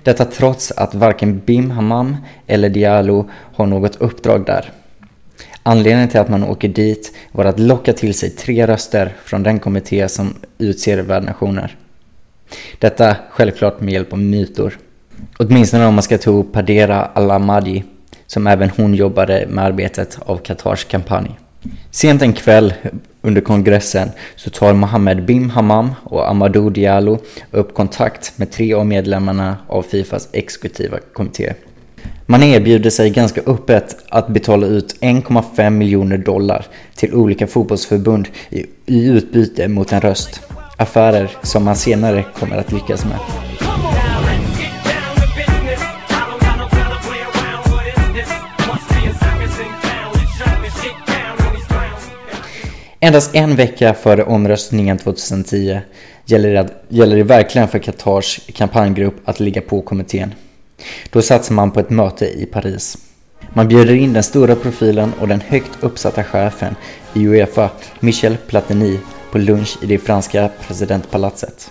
Detta 0.02 0.24
trots 0.24 0.70
att 0.70 0.94
varken 0.94 1.38
Bim 1.38 1.70
Hammam 1.70 2.16
eller 2.46 2.68
Diallo 2.68 3.30
har 3.54 3.66
något 3.66 3.96
uppdrag 3.96 4.46
där. 4.46 4.72
Anledningen 5.66 6.08
till 6.08 6.20
att 6.20 6.28
man 6.28 6.44
åker 6.44 6.68
dit 6.68 7.12
var 7.32 7.44
att 7.44 7.58
locka 7.58 7.92
till 7.92 8.14
sig 8.14 8.30
tre 8.30 8.66
röster 8.66 9.16
från 9.24 9.42
den 9.42 9.58
kommitté 9.58 10.08
som 10.08 10.34
utser 10.58 10.98
värdnationer. 10.98 11.76
Detta 12.78 13.16
självklart 13.30 13.80
med 13.80 13.94
hjälp 13.94 14.12
av 14.12 14.18
mytor. 14.18 14.78
Åtminstone 15.38 15.86
om 15.86 15.94
man 15.94 16.02
ska 16.02 16.18
tro 16.18 16.42
Padera 16.42 17.04
Alamadi, 17.04 17.84
som 18.26 18.46
även 18.46 18.70
hon 18.76 18.94
jobbade 18.94 19.46
med 19.48 19.64
arbetet 19.64 20.18
av 20.26 20.36
Qatars 20.36 20.84
kampanj. 20.84 21.30
Sent 21.90 22.22
en 22.22 22.32
kväll 22.32 22.74
under 23.22 23.40
kongressen 23.40 24.10
så 24.36 24.50
tar 24.50 24.72
Mohammed 24.72 25.24
Bim 25.24 25.50
Hammam 25.50 25.94
och 26.02 26.30
Amadou 26.30 26.70
Diallo 26.70 27.18
upp 27.50 27.74
kontakt 27.74 28.38
med 28.38 28.50
tre 28.50 28.74
av 28.74 28.86
medlemmarna 28.86 29.56
av 29.66 29.82
Fifas 29.82 30.28
exekutiva 30.32 30.98
kommitté. 31.12 31.54
Man 32.26 32.42
erbjuder 32.42 32.90
sig 32.90 33.10
ganska 33.10 33.40
öppet 33.40 33.96
att 34.08 34.28
betala 34.28 34.66
ut 34.66 34.96
1,5 35.00 35.70
miljoner 35.70 36.18
dollar 36.18 36.66
till 36.94 37.14
olika 37.14 37.46
fotbollsförbund 37.46 38.28
i, 38.50 38.66
i 38.86 39.06
utbyte 39.06 39.68
mot 39.68 39.92
en 39.92 40.00
röst. 40.00 40.40
Affärer 40.76 41.30
som 41.42 41.64
man 41.64 41.76
senare 41.76 42.24
kommer 42.38 42.56
att 42.56 42.72
lyckas 42.72 43.04
med. 43.04 43.18
Endast 53.00 53.34
en 53.34 53.56
vecka 53.56 53.94
före 53.94 54.24
omröstningen 54.24 54.98
2010 54.98 55.80
gäller 56.26 56.52
det, 56.52 56.68
gäller 56.88 57.16
det 57.16 57.22
verkligen 57.22 57.68
för 57.68 57.78
Qatars 57.78 58.40
kampanjgrupp 58.54 59.14
att 59.24 59.40
ligga 59.40 59.60
på 59.60 59.80
kommittén. 59.80 60.34
Då 61.10 61.22
satsar 61.22 61.54
man 61.54 61.70
på 61.70 61.80
ett 61.80 61.90
möte 61.90 62.26
i 62.26 62.46
Paris. 62.46 62.98
Man 63.52 63.68
bjuder 63.68 63.94
in 63.94 64.12
den 64.12 64.22
stora 64.22 64.56
profilen 64.56 65.12
och 65.20 65.28
den 65.28 65.40
högt 65.40 65.70
uppsatta 65.80 66.24
chefen 66.24 66.74
i 67.14 67.26
Uefa, 67.26 67.70
Michel 68.00 68.36
Platini, 68.36 68.98
på 69.32 69.38
lunch 69.38 69.78
i 69.82 69.86
det 69.86 69.98
franska 69.98 70.50
presidentpalatset. 70.66 71.70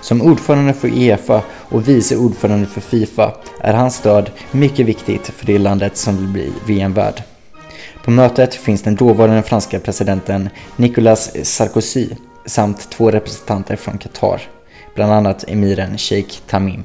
Som 0.00 0.22
ordförande 0.22 0.74
för 0.74 0.88
Uefa 0.88 1.42
och 1.50 1.88
vice 1.88 2.16
ordförande 2.16 2.66
för 2.66 2.80
Fifa 2.80 3.34
är 3.60 3.74
hans 3.74 3.96
stöd 3.96 4.30
mycket 4.50 4.86
viktigt 4.86 5.26
för 5.26 5.46
det 5.46 5.58
landet 5.58 5.96
som 5.96 6.16
vill 6.16 6.28
bli 6.28 6.52
VM-värd. 6.66 7.22
På 8.04 8.10
mötet 8.10 8.54
finns 8.54 8.82
den 8.82 8.94
dåvarande 8.94 9.42
franska 9.42 9.78
presidenten 9.78 10.48
Nicolas 10.76 11.30
Sarkozy 11.42 12.08
samt 12.46 12.90
två 12.90 13.10
representanter 13.10 13.76
från 13.76 13.98
Qatar, 13.98 14.42
bland 14.94 15.12
annat 15.12 15.44
emiren 15.48 15.98
Sheikh 15.98 16.38
Tamim. 16.46 16.84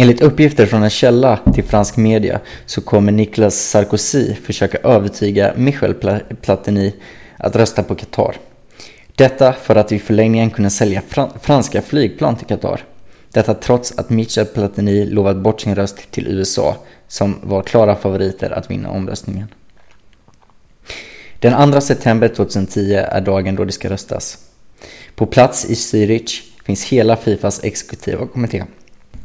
Enligt 0.00 0.22
uppgifter 0.22 0.66
från 0.66 0.82
en 0.82 0.90
källa 0.90 1.40
till 1.54 1.64
fransk 1.64 1.96
media 1.96 2.40
så 2.66 2.80
kommer 2.80 3.12
Nicolas 3.12 3.54
Sarkozy 3.54 4.34
försöka 4.34 4.78
övertyga 4.78 5.54
Michel 5.56 5.94
Platini 6.40 6.94
att 7.36 7.56
rösta 7.56 7.82
på 7.82 7.94
Qatar. 7.94 8.36
Detta 9.16 9.52
för 9.52 9.76
att 9.76 9.92
i 9.92 9.98
förlängningen 9.98 10.50
kunna 10.50 10.70
sälja 10.70 11.02
franska 11.42 11.82
flygplan 11.82 12.36
till 12.36 12.46
Qatar. 12.46 12.84
Detta 13.32 13.54
trots 13.54 13.98
att 13.98 14.10
Michel 14.10 14.46
Platini 14.46 15.06
lovat 15.06 15.36
bort 15.36 15.60
sin 15.60 15.74
röst 15.74 16.10
till 16.10 16.28
USA 16.28 16.76
som 17.08 17.38
var 17.42 17.62
klara 17.62 17.96
favoriter 17.96 18.50
att 18.50 18.70
vinna 18.70 18.90
omröstningen. 18.90 19.48
Den 21.38 21.72
2 21.72 21.80
september 21.80 22.28
2010 22.28 22.94
är 22.94 23.20
dagen 23.20 23.56
då 23.56 23.64
det 23.64 23.72
ska 23.72 23.90
röstas. 23.90 24.38
På 25.14 25.26
plats 25.26 25.64
i 25.64 25.74
Zürich 25.74 26.42
finns 26.64 26.84
hela 26.84 27.16
Fifas 27.16 27.64
exekutiva 27.64 28.26
kommitté. 28.26 28.64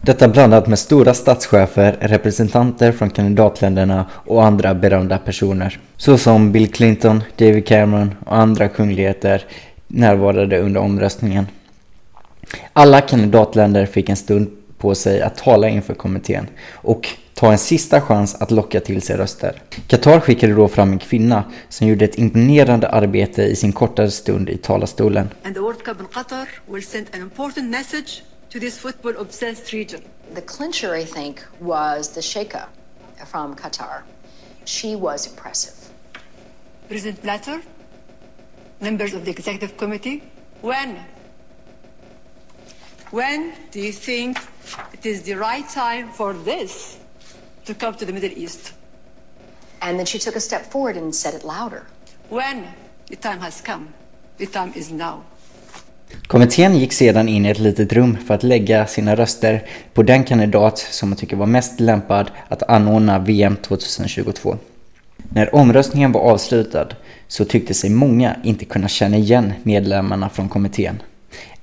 Detta 0.05 0.27
blandat 0.27 0.67
med 0.67 0.79
stora 0.79 1.13
statschefer, 1.13 1.97
representanter 2.01 2.91
från 2.91 3.09
kandidatländerna 3.09 4.05
och 4.11 4.45
andra 4.45 4.73
berömda 4.73 5.17
personer. 5.17 5.79
Såsom 5.97 6.51
Bill 6.51 6.71
Clinton, 6.71 7.23
David 7.37 7.67
Cameron 7.67 8.15
och 8.25 8.35
andra 8.35 8.67
kungligheter 8.67 9.45
närvarade 9.87 10.59
under 10.59 10.81
omröstningen. 10.81 11.47
Alla 12.73 13.01
kandidatländer 13.01 13.85
fick 13.85 14.09
en 14.09 14.15
stund 14.15 14.47
på 14.77 14.95
sig 14.95 15.21
att 15.21 15.37
tala 15.37 15.69
inför 15.69 15.93
kommittén 15.93 16.47
och 16.73 17.07
ta 17.33 17.51
en 17.51 17.57
sista 17.57 18.01
chans 18.01 18.35
att 18.35 18.51
locka 18.51 18.79
till 18.79 19.01
sig 19.01 19.17
röster. 19.17 19.61
Qatar 19.87 20.19
skickade 20.19 20.53
då 20.53 20.67
fram 20.67 20.91
en 20.91 20.99
kvinna 20.99 21.43
som 21.69 21.87
gjorde 21.87 22.05
ett 22.05 22.17
imponerande 22.17 22.89
arbete 22.89 23.43
i 23.43 23.55
sin 23.55 23.71
kortare 23.71 24.11
stund 24.11 24.49
i 24.49 24.57
talarstolen. 24.57 25.29
And 25.43 25.55
the 25.55 25.61
World 25.61 25.83
Cup 25.83 25.99
in 25.99 26.07
Qatar 26.13 26.47
will 26.67 26.83
send 26.83 27.05
an 27.13 27.21
important 27.21 27.71
message 27.71 28.21
to 28.55 28.59
this 28.61 28.77
football 28.77 29.17
obsessed 29.17 29.73
region. 29.73 30.01
The 30.33 30.41
clincher, 30.41 30.93
I 30.93 31.03
think, 31.03 31.45
was 31.59 32.15
the 32.15 32.21
Sheikha 32.21 32.69
from 33.25 33.53
Qatar. 33.53 34.03
She 34.63 34.95
was 34.95 35.27
impressive. 35.27 35.91
President 36.87 37.21
Blatter, 37.21 37.61
members 38.79 39.13
of 39.13 39.25
the 39.25 39.31
executive 39.31 39.75
committee, 39.75 40.23
when? 40.61 41.03
When 43.11 43.53
do 43.71 43.81
you 43.81 43.91
think 43.91 44.37
it 44.93 45.05
is 45.05 45.23
the 45.23 45.33
right 45.33 45.67
time 45.67 46.07
for 46.13 46.31
this 46.31 46.97
to 47.65 47.75
come 47.75 47.95
to 47.95 48.05
the 48.05 48.13
Middle 48.13 48.31
East? 48.31 48.71
And 49.81 49.99
then 49.99 50.05
she 50.05 50.17
took 50.17 50.37
a 50.37 50.39
step 50.39 50.71
forward 50.71 50.95
and 50.95 51.13
said 51.13 51.33
it 51.33 51.43
louder. 51.43 51.87
When 52.29 52.71
the 53.09 53.17
time 53.17 53.41
has 53.41 53.59
come, 53.59 53.93
the 54.37 54.45
time 54.45 54.71
is 54.75 54.93
now. 54.93 55.25
Kommittén 56.27 56.77
gick 56.77 56.93
sedan 56.93 57.29
in 57.29 57.45
i 57.45 57.49
ett 57.49 57.59
litet 57.59 57.93
rum 57.93 58.17
för 58.27 58.33
att 58.33 58.43
lägga 58.43 58.87
sina 58.87 59.15
röster 59.15 59.63
på 59.93 60.03
den 60.03 60.23
kandidat 60.23 60.77
som 60.77 61.09
man 61.09 61.17
tycker 61.17 61.35
var 61.35 61.45
mest 61.45 61.79
lämpad 61.79 62.31
att 62.47 62.63
anordna 62.63 63.19
VM 63.19 63.55
2022. 63.55 64.57
När 65.29 65.55
omröstningen 65.55 66.11
var 66.11 66.21
avslutad 66.21 66.87
så 67.27 67.45
tyckte 67.45 67.73
sig 67.73 67.89
många 67.89 68.35
inte 68.43 68.65
kunna 68.65 68.87
känna 68.87 69.17
igen 69.17 69.53
medlemmarna 69.63 70.29
från 70.29 70.49
kommittén. 70.49 71.01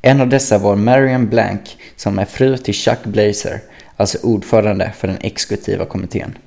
En 0.02 0.20
av 0.20 0.28
dessa 0.28 0.58
var 0.58 0.76
Marion 0.76 1.28
Blank 1.28 1.76
som 1.96 2.18
är 2.18 2.24
fru 2.24 2.56
till 2.56 2.74
Chuck 2.74 3.04
Blazer, 3.04 3.60
alltså 3.96 4.18
ordförande 4.22 4.92
för 4.96 5.08
den 5.08 5.18
exekutiva 5.20 5.84
kommittén. 5.84 6.38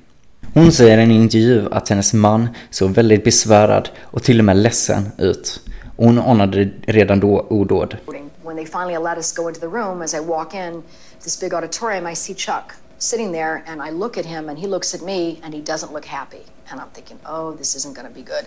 Hon 0.54 0.72
säger 0.72 0.98
i 0.98 1.02
en 1.02 1.10
intervju 1.10 1.68
att 1.70 1.88
hennes 1.88 2.14
man 2.14 2.48
såg 2.70 2.90
väldigt 2.90 3.24
besvärad 3.24 3.88
och 4.02 4.22
till 4.22 4.38
och 4.38 4.44
med 4.44 4.56
ledsen 4.56 5.08
ut. 5.18 5.60
Och 5.96 6.06
hon 6.06 6.18
anade 6.18 6.70
redan 6.86 7.20
då 7.20 7.46
odåd. 7.50 7.96
When 8.42 8.56
they 8.56 8.66
finally 8.66 8.94
allowed 8.94 9.18
us 9.18 9.36
go 9.36 9.48
into 9.48 9.60
the 9.60 9.66
room, 9.66 10.02
as 10.02 10.14
I 10.14 10.20
walk 10.20 10.54
in 10.54 10.82
this 11.22 11.40
big 11.40 11.54
auditorium, 11.54 12.06
I 12.06 12.14
see 12.14 12.34
Chuck 12.34 12.72
sitting 12.98 13.32
there, 13.32 13.62
and 13.66 13.82
I 13.88 13.90
look 13.90 14.18
at 14.18 14.26
him, 14.26 14.48
and 14.48 14.58
he 14.58 14.66
looks 14.66 14.94
at 14.94 15.02
me, 15.02 15.36
and 15.42 15.54
he 15.54 15.60
doesn't 15.60 15.92
look 15.92 16.04
happy. 16.04 16.42
And 16.68 16.80
I'm 16.80 16.90
thinking, 16.94 17.18
oh, 17.26 17.56
this 17.56 17.76
isn't 17.76 17.94
to 17.94 18.14
be 18.14 18.22
good. 18.22 18.46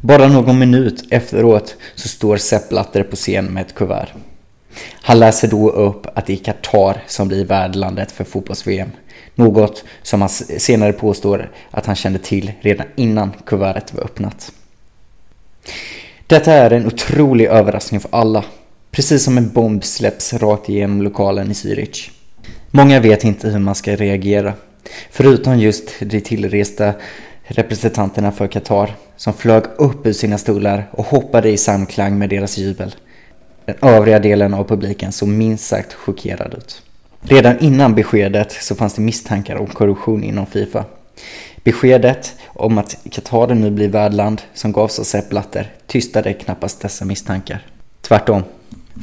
Bara 0.00 0.28
någon 0.28 0.58
minut 0.58 1.04
efteråt 1.10 1.76
så 1.94 2.08
står 2.08 2.36
Sepp 2.36 2.68
Blatter 2.68 3.02
på 3.02 3.16
scen 3.16 3.44
med 3.44 3.66
ett 3.66 3.74
kuvert. 3.74 4.08
Han 5.02 5.18
läser 5.18 5.48
då 5.48 5.70
upp 5.70 6.06
att 6.14 6.26
det 6.26 6.32
är 6.32 6.36
Qatar 6.36 7.04
som 7.06 7.28
blir 7.28 7.44
värdlandet 7.44 8.12
för 8.12 8.24
fotbolls-VM. 8.24 8.90
Något 9.34 9.84
som 10.02 10.20
han 10.20 10.30
senare 10.30 10.92
påstår 10.92 11.52
att 11.70 11.86
han 11.86 11.96
kände 11.96 12.18
till 12.18 12.52
redan 12.60 12.86
innan 12.96 13.32
kuvertet 13.46 13.94
var 13.94 14.04
öppnat. 14.04 14.52
Detta 16.30 16.52
är 16.52 16.70
en 16.70 16.86
otrolig 16.86 17.46
överraskning 17.46 18.00
för 18.00 18.10
alla. 18.12 18.44
Precis 18.90 19.24
som 19.24 19.38
en 19.38 19.52
bomb 19.52 19.84
släpps 19.84 20.32
rakt 20.32 20.68
igenom 20.68 21.02
lokalen 21.02 21.50
i 21.50 21.52
Zürich. 21.52 22.10
Många 22.70 23.00
vet 23.00 23.24
inte 23.24 23.48
hur 23.48 23.58
man 23.58 23.74
ska 23.74 23.96
reagera. 23.96 24.54
Förutom 25.10 25.58
just 25.58 26.00
de 26.00 26.20
tillresta 26.20 26.92
representanterna 27.42 28.32
för 28.32 28.46
Qatar 28.46 28.96
som 29.16 29.32
flög 29.32 29.62
upp 29.76 30.06
ur 30.06 30.12
sina 30.12 30.38
stolar 30.38 30.88
och 30.92 31.06
hoppade 31.06 31.50
i 31.50 31.56
samklang 31.56 32.18
med 32.18 32.28
deras 32.30 32.58
jubel. 32.58 32.94
Den 33.64 33.76
övriga 33.82 34.18
delen 34.18 34.54
av 34.54 34.64
publiken 34.64 35.12
såg 35.12 35.28
minst 35.28 35.66
sagt 35.66 35.92
chockerad 35.94 36.54
ut. 36.54 36.82
Redan 37.20 37.58
innan 37.58 37.94
beskedet 37.94 38.52
så 38.52 38.74
fanns 38.74 38.94
det 38.94 39.02
misstankar 39.02 39.56
om 39.56 39.66
korruption 39.66 40.24
inom 40.24 40.46
Fifa. 40.46 40.84
Beskedet 41.64 42.36
om 42.46 42.78
att 42.78 42.96
Qatar 43.10 43.54
nu 43.54 43.70
blir 43.70 43.88
värdland 43.88 44.42
som 44.54 44.72
gavs 44.72 44.98
av 44.98 45.04
Sepp 45.04 45.28
Blatter 45.28 45.72
tystade 45.86 46.32
knappast 46.32 46.80
dessa 46.80 47.04
misstankar. 47.04 47.66
Tvärtom. 48.00 48.42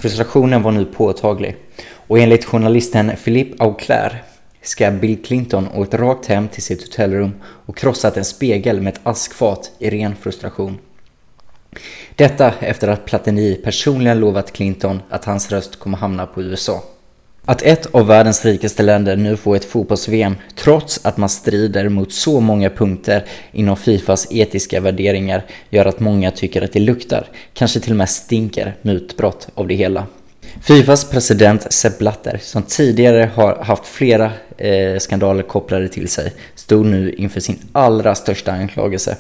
Frustrationen 0.02 0.64
var 0.64 0.72
nu 0.72 0.86
påtaglig 0.86 1.56
och 1.94 2.20
enligt 2.20 2.46
journalisten 2.46 3.12
Philippe 3.24 3.64
Auclair 3.64 4.24
ska 4.62 4.92
Bill 4.92 5.24
Clinton 5.24 5.68
åkt 5.76 5.94
rakt 5.94 6.26
hem 6.26 6.48
till 6.48 6.64
sitt 6.64 6.82
hotellrum 6.82 7.32
och 7.44 7.78
krossat 7.78 8.18
en 8.18 8.26
spegel 8.26 8.82
med 8.82 8.94
ett 8.94 9.02
askfat 9.04 9.72
i 9.80 9.90
ren 9.90 10.16
frustration. 10.16 10.78
Detta 12.16 12.54
efter 12.60 12.88
att 12.88 13.06
Platini 13.06 13.56
personligen 13.56 14.20
lovat 14.20 14.52
Clinton 14.52 15.02
att 15.10 15.26
hans 15.26 15.52
röst 15.52 15.80
kommer 15.80 15.98
hamna 15.98 16.28
på 16.28 16.42
USA. 16.42 16.84
Att 17.50 17.62
ett 17.62 17.86
av 17.86 18.08
världens 18.08 18.46
rikaste 18.46 18.84
länder 18.84 19.16
nu 19.16 19.38
får 19.38 19.56
ett 19.56 19.66
fotbolls-VM 19.66 20.36
trots 20.56 21.00
att 21.04 21.18
man 21.18 21.30
strider 21.30 21.90
mot 21.90 22.14
så 22.14 22.40
många 22.40 22.70
punkter 22.70 23.26
inom 23.52 23.78
Fifas 23.78 24.28
etiska 24.32 24.80
värderingar 24.80 25.46
gör 25.70 25.86
att 25.86 26.00
många 26.00 26.32
tycker 26.32 26.62
att 26.62 26.74
det 26.74 26.80
luktar, 26.80 27.28
kanske 27.54 27.80
till 27.80 27.92
och 27.92 27.98
med 27.98 28.10
stinker, 28.10 28.76
mutbrott 28.82 29.48
av 29.54 29.68
det 29.68 29.76
hela. 29.76 30.06
Fifas 30.62 31.10
president 31.10 31.74
Sepp 31.74 31.98
Blatter, 31.98 32.40
som 32.42 32.64
tidigare 32.64 33.30
har 33.36 33.56
haft 33.56 33.86
flera 33.86 34.32
eh, 34.58 35.00
skandaler 35.00 35.44
kopplade 35.44 35.88
till 35.88 36.08
sig, 36.08 36.34
stod 36.56 36.86
nu 36.86 37.14
inför 37.14 37.40
sin 37.40 37.60
allra 37.72 38.16
största 38.16 38.52
anklagelse. 38.52 39.18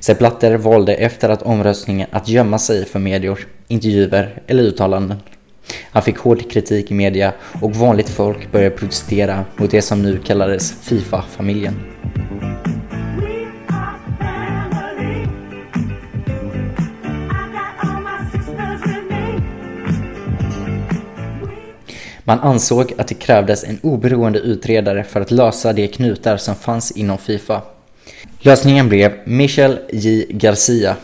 Sepp 0.00 0.18
Blatter 0.18 0.54
valde 0.54 0.94
efter 0.94 1.28
att 1.28 1.42
omröstningen 1.42 2.08
att 2.10 2.28
gömma 2.28 2.58
sig 2.58 2.84
för 2.84 2.98
medier, 2.98 3.38
intervjuer 3.68 4.42
eller 4.46 4.62
uttalanden. 4.62 5.18
Han 5.90 6.02
fick 6.02 6.18
hård 6.18 6.50
kritik 6.50 6.90
i 6.90 6.94
media 6.94 7.32
och 7.60 7.76
vanligt 7.76 8.08
folk 8.08 8.52
började 8.52 8.76
protestera 8.76 9.44
mot 9.56 9.70
det 9.70 9.82
som 9.82 10.02
nu 10.02 10.18
kallades 10.24 10.74
Fifa-familjen. 10.82 11.74
Man 22.24 22.40
ansåg 22.40 22.92
att 22.98 23.08
det 23.08 23.14
krävdes 23.14 23.64
en 23.64 23.78
oberoende 23.82 24.38
utredare 24.38 25.04
för 25.04 25.20
att 25.20 25.30
lösa 25.30 25.72
de 25.72 25.88
knutar 25.88 26.36
som 26.36 26.54
fanns 26.54 26.90
inom 26.90 27.18
Fifa. 27.18 27.62
Lösningen 28.40 28.88
blev 28.88 29.12
Michel 29.24 29.78
J. 29.92 30.26
Garcia. 30.30 30.96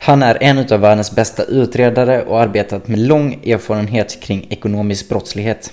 Han 0.00 0.22
är 0.22 0.38
en 0.40 0.58
av 0.58 0.80
världens 0.80 1.14
bästa 1.14 1.44
utredare 1.44 2.22
och 2.22 2.40
arbetat 2.40 2.88
med 2.88 2.98
lång 2.98 3.32
erfarenhet 3.44 4.20
kring 4.22 4.46
ekonomisk 4.50 5.08
brottslighet. 5.08 5.72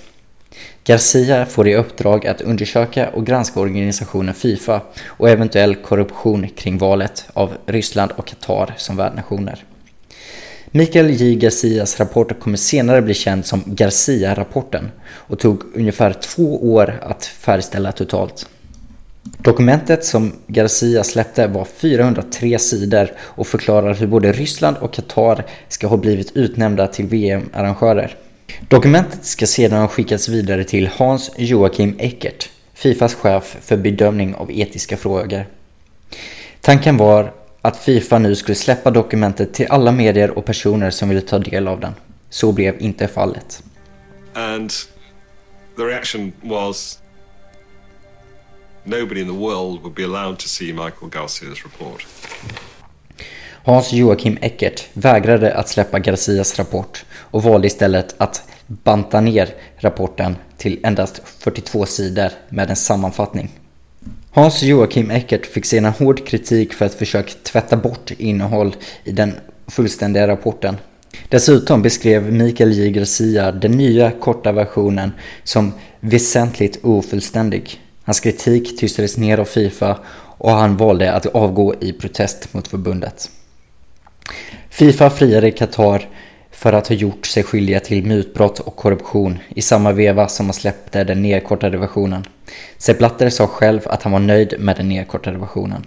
Garcia 0.84 1.46
får 1.46 1.68
i 1.68 1.74
uppdrag 1.74 2.26
att 2.26 2.40
undersöka 2.40 3.08
och 3.08 3.26
granska 3.26 3.60
organisationen 3.60 4.34
Fifa 4.34 4.80
och 5.06 5.30
eventuell 5.30 5.74
korruption 5.74 6.48
kring 6.48 6.78
valet 6.78 7.28
av 7.32 7.52
Ryssland 7.66 8.10
och 8.16 8.26
Qatar 8.26 8.74
som 8.76 8.96
värdnationer. 8.96 9.64
Mikael 10.70 11.10
J. 11.10 11.34
Garcias 11.34 12.00
rapport 12.00 12.40
kommer 12.40 12.56
senare 12.56 13.02
bli 13.02 13.14
känd 13.14 13.46
som 13.46 13.62
Garcia-rapporten 13.66 14.90
och 15.04 15.38
tog 15.38 15.62
ungefär 15.74 16.12
två 16.12 16.72
år 16.74 17.00
att 17.02 17.26
färdigställa 17.26 17.92
totalt. 17.92 18.46
Dokumentet 19.38 20.04
som 20.04 20.32
Garcia 20.46 21.04
släppte 21.04 21.46
var 21.46 21.64
403 21.64 22.58
sidor 22.58 23.10
och 23.18 23.46
förklarar 23.46 23.94
hur 23.94 24.06
både 24.06 24.32
Ryssland 24.32 24.76
och 24.76 24.92
Qatar 24.92 25.44
ska 25.68 25.86
ha 25.86 25.96
blivit 25.96 26.36
utnämnda 26.36 26.86
till 26.86 27.06
VM-arrangörer. 27.06 28.16
Dokumentet 28.68 29.24
ska 29.24 29.46
sedan 29.46 29.80
ha 29.80 29.88
skickats 29.88 30.28
vidare 30.28 30.64
till 30.64 30.90
Hans 30.96 31.30
Joachim 31.36 31.96
Eckert, 31.98 32.50
Fifas 32.74 33.14
chef 33.14 33.56
för 33.60 33.76
bedömning 33.76 34.34
av 34.34 34.50
etiska 34.52 34.96
frågor. 34.96 35.46
Tanken 36.60 36.96
var 36.96 37.32
att 37.62 37.76
Fifa 37.76 38.18
nu 38.18 38.34
skulle 38.34 38.54
släppa 38.54 38.90
dokumentet 38.90 39.54
till 39.54 39.66
alla 39.70 39.92
medier 39.92 40.30
och 40.38 40.44
personer 40.44 40.90
som 40.90 41.08
ville 41.08 41.20
ta 41.20 41.38
del 41.38 41.68
av 41.68 41.80
den. 41.80 41.92
Så 42.30 42.52
blev 42.52 42.74
inte 42.78 43.08
fallet. 43.08 43.62
And 44.34 44.72
the 45.76 45.82
reaction 45.82 46.32
was 46.42 46.98
nobody 48.86 49.20
in 49.20 49.26
the 49.26 49.32
world 49.32 49.82
would 49.82 49.94
be 49.94 50.04
allowed 50.04 50.38
to 50.38 50.48
see 50.48 50.72
Michael 50.72 51.10
Garcias 51.10 51.64
report. 51.64 52.06
Hans 53.64 53.92
Joakim 53.92 54.38
Eckert 54.40 54.88
vägrade 54.92 55.54
att 55.54 55.68
släppa 55.68 55.98
Garcias 55.98 56.58
rapport 56.58 57.04
och 57.14 57.42
valde 57.42 57.66
istället 57.66 58.14
att 58.18 58.42
banta 58.66 59.20
ner 59.20 59.54
rapporten 59.78 60.36
till 60.56 60.80
endast 60.82 61.22
42 61.38 61.86
sidor 61.86 62.30
med 62.48 62.70
en 62.70 62.76
sammanfattning. 62.76 63.48
Hans 64.30 64.62
Joakim 64.62 65.10
Eckert 65.10 65.46
fick 65.46 65.64
sedan 65.64 65.92
hård 65.92 66.26
kritik 66.26 66.72
för 66.72 66.86
att 66.86 66.94
försöka 66.94 67.32
tvätta 67.42 67.76
bort 67.76 68.10
innehåll 68.18 68.76
i 69.04 69.12
den 69.12 69.34
fullständiga 69.66 70.28
rapporten. 70.28 70.76
Dessutom 71.28 71.82
beskrev 71.82 72.32
Mikael 72.32 72.72
J. 72.72 72.90
Garcia 72.90 73.52
den 73.52 73.72
nya 73.72 74.10
korta 74.10 74.52
versionen 74.52 75.12
som 75.44 75.72
väsentligt 76.00 76.78
ofullständig. 76.82 77.80
Hans 78.06 78.20
kritik 78.20 78.78
tystades 78.78 79.16
ner 79.16 79.38
av 79.38 79.44
Fifa 79.44 79.98
och 80.38 80.50
han 80.50 80.76
valde 80.76 81.12
att 81.12 81.26
avgå 81.26 81.74
i 81.80 81.92
protest 81.92 82.54
mot 82.54 82.68
förbundet. 82.68 83.30
Fifa 84.70 85.10
friade 85.10 85.50
Qatar 85.50 86.08
för 86.50 86.72
att 86.72 86.88
ha 86.88 86.94
gjort 86.94 87.26
sig 87.26 87.42
skyldiga 87.42 87.80
till 87.80 88.06
mutbrott 88.06 88.58
och 88.58 88.76
korruption 88.76 89.38
i 89.48 89.62
samma 89.62 89.92
veva 89.92 90.28
som 90.28 90.46
man 90.46 90.54
släppte 90.54 91.04
den 91.04 91.22
nedkortade 91.22 91.78
versionen. 91.78 92.24
Sepp 92.78 92.98
Blatter 92.98 93.30
sa 93.30 93.46
själv 93.46 93.80
att 93.84 94.02
han 94.02 94.12
var 94.12 94.20
nöjd 94.20 94.54
med 94.58 94.76
den 94.76 94.88
nedkortade 94.88 95.38
versionen. 95.38 95.86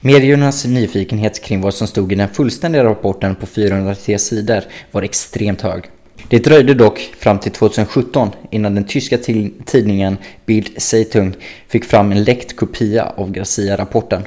Mediernas 0.00 0.64
nyfikenhet 0.64 1.44
kring 1.44 1.60
vad 1.60 1.74
som 1.74 1.86
stod 1.86 2.12
i 2.12 2.14
den 2.14 2.28
fullständiga 2.28 2.84
rapporten 2.84 3.34
på 3.34 3.46
403 3.46 4.18
sidor 4.18 4.62
var 4.90 5.02
extremt 5.02 5.60
hög. 5.60 5.84
Det 6.30 6.44
dröjde 6.44 6.74
dock 6.74 6.98
fram 7.18 7.38
till 7.38 7.52
2017 7.52 8.30
innan 8.50 8.74
den 8.74 8.84
tyska 8.84 9.18
tidningen 9.64 10.16
Bild 10.46 10.82
Zeitung 10.82 11.34
fick 11.68 11.84
fram 11.84 12.12
en 12.12 12.24
läckt 12.24 12.56
kopia 12.56 13.12
av 13.16 13.32
Garcia-rapporten. 13.32 14.22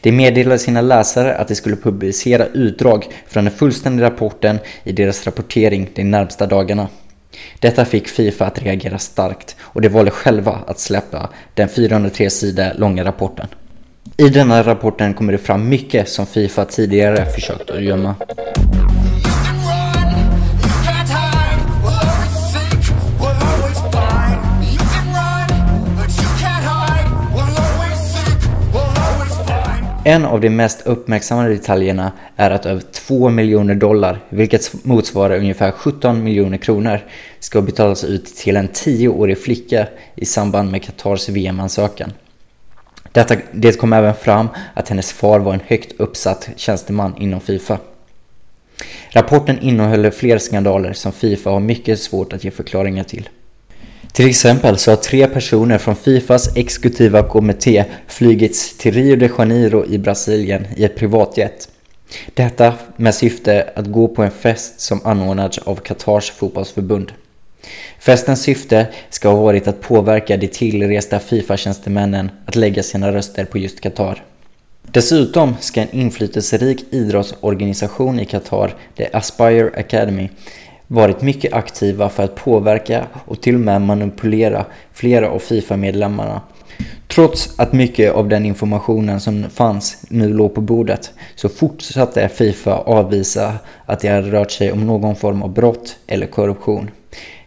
De 0.00 0.12
meddelade 0.12 0.58
sina 0.58 0.80
läsare 0.80 1.34
att 1.34 1.48
de 1.48 1.54
skulle 1.54 1.76
publicera 1.76 2.46
utdrag 2.46 3.06
från 3.28 3.44
den 3.44 3.54
fullständiga 3.54 4.06
rapporten 4.06 4.58
i 4.84 4.92
deras 4.92 5.26
rapportering 5.26 5.90
de 5.94 6.04
närmsta 6.04 6.46
dagarna. 6.46 6.88
Detta 7.58 7.84
fick 7.84 8.08
Fifa 8.08 8.46
att 8.46 8.62
reagera 8.62 8.98
starkt 8.98 9.56
och 9.60 9.80
de 9.80 9.88
valde 9.88 10.10
själva 10.10 10.58
att 10.66 10.78
släppa 10.78 11.30
den 11.54 11.68
403 11.68 12.30
sidor 12.30 12.78
långa 12.78 13.04
rapporten. 13.04 13.46
I 14.16 14.28
denna 14.28 14.62
rapporten 14.62 15.14
kommer 15.14 15.32
det 15.32 15.38
fram 15.38 15.68
mycket 15.68 16.08
som 16.08 16.26
Fifa 16.26 16.64
tidigare 16.64 17.26
försökt 17.26 17.70
att 17.70 17.82
gömma. 17.82 18.14
En 30.06 30.24
av 30.24 30.40
de 30.40 30.50
mest 30.50 30.86
uppmärksammade 30.86 31.48
detaljerna 31.48 32.12
är 32.36 32.50
att 32.50 32.66
över 32.66 32.80
2 32.80 33.30
miljoner 33.30 33.74
dollar, 33.74 34.20
vilket 34.28 34.84
motsvarar 34.84 35.38
ungefär 35.38 35.70
17 35.70 36.24
miljoner 36.24 36.56
kronor, 36.56 37.00
ska 37.40 37.62
betalas 37.62 38.04
ut 38.04 38.26
till 38.26 38.56
en 38.56 38.68
10-årig 38.68 39.38
flicka 39.38 39.86
i 40.14 40.24
samband 40.24 40.70
med 40.70 40.82
Qatars 40.82 41.28
VM-ansökan. 41.28 42.12
Detta, 43.12 43.36
det 43.52 43.78
kom 43.78 43.92
även 43.92 44.14
fram 44.14 44.48
att 44.74 44.88
hennes 44.88 45.12
far 45.12 45.40
var 45.40 45.54
en 45.54 45.60
högt 45.66 46.00
uppsatt 46.00 46.48
tjänsteman 46.56 47.14
inom 47.18 47.40
Fifa. 47.40 47.78
Rapporten 49.10 49.58
innehöll 49.58 50.10
fler 50.10 50.38
skandaler 50.38 50.92
som 50.92 51.12
Fifa 51.12 51.50
har 51.50 51.60
mycket 51.60 52.00
svårt 52.00 52.32
att 52.32 52.44
ge 52.44 52.50
förklaringar 52.50 53.04
till. 53.04 53.28
Till 54.14 54.28
exempel 54.28 54.78
så 54.78 54.90
har 54.90 54.96
tre 54.96 55.26
personer 55.26 55.78
från 55.78 55.96
Fifas 55.96 56.56
exekutiva 56.56 57.22
kommitté 57.22 57.84
flygits 58.08 58.78
till 58.78 58.94
Rio 58.94 59.16
de 59.16 59.28
Janeiro 59.38 59.86
i 59.86 59.98
Brasilien 59.98 60.66
i 60.76 60.84
ett 60.84 60.96
privatjet. 60.96 61.68
Detta 62.34 62.74
med 62.96 63.14
syfte 63.14 63.70
att 63.74 63.86
gå 63.86 64.08
på 64.08 64.22
en 64.22 64.30
fest 64.30 64.80
som 64.80 65.00
anordnats 65.04 65.58
av 65.58 65.76
Qatars 65.76 66.30
fotbollsförbund. 66.30 67.12
Festens 67.98 68.42
syfte 68.42 68.86
ska 69.10 69.28
ha 69.28 69.42
varit 69.42 69.68
att 69.68 69.80
påverka 69.80 70.36
de 70.36 70.48
tillresta 70.48 71.18
Fifa-tjänstemännen 71.18 72.30
att 72.46 72.56
lägga 72.56 72.82
sina 72.82 73.12
röster 73.12 73.44
på 73.44 73.58
just 73.58 73.80
Qatar. 73.80 74.24
Dessutom 74.82 75.56
ska 75.60 75.80
en 75.80 75.92
inflytelserik 75.92 76.84
idrottsorganisation 76.90 78.20
i 78.20 78.24
Qatar, 78.24 78.74
The 78.96 79.08
Aspire 79.12 79.70
Academy, 79.76 80.28
varit 80.94 81.22
mycket 81.22 81.52
aktiva 81.52 82.08
för 82.08 82.22
att 82.22 82.34
påverka 82.34 83.06
och 83.26 83.40
till 83.40 83.54
och 83.54 83.60
med 83.60 83.82
manipulera 83.82 84.66
flera 84.92 85.30
av 85.30 85.38
Fifa-medlemmarna. 85.38 86.40
Trots 87.08 87.58
att 87.58 87.72
mycket 87.72 88.12
av 88.12 88.28
den 88.28 88.46
informationen 88.46 89.20
som 89.20 89.50
fanns 89.50 90.04
nu 90.08 90.34
låg 90.34 90.54
på 90.54 90.60
bordet 90.60 91.10
så 91.34 91.48
fortsatte 91.48 92.28
Fifa 92.28 92.74
avvisa 92.74 93.54
att 93.86 94.00
det 94.00 94.08
hade 94.08 94.30
rört 94.30 94.50
sig 94.50 94.72
om 94.72 94.86
någon 94.86 95.16
form 95.16 95.42
av 95.42 95.52
brott 95.52 95.96
eller 96.06 96.26
korruption. 96.26 96.90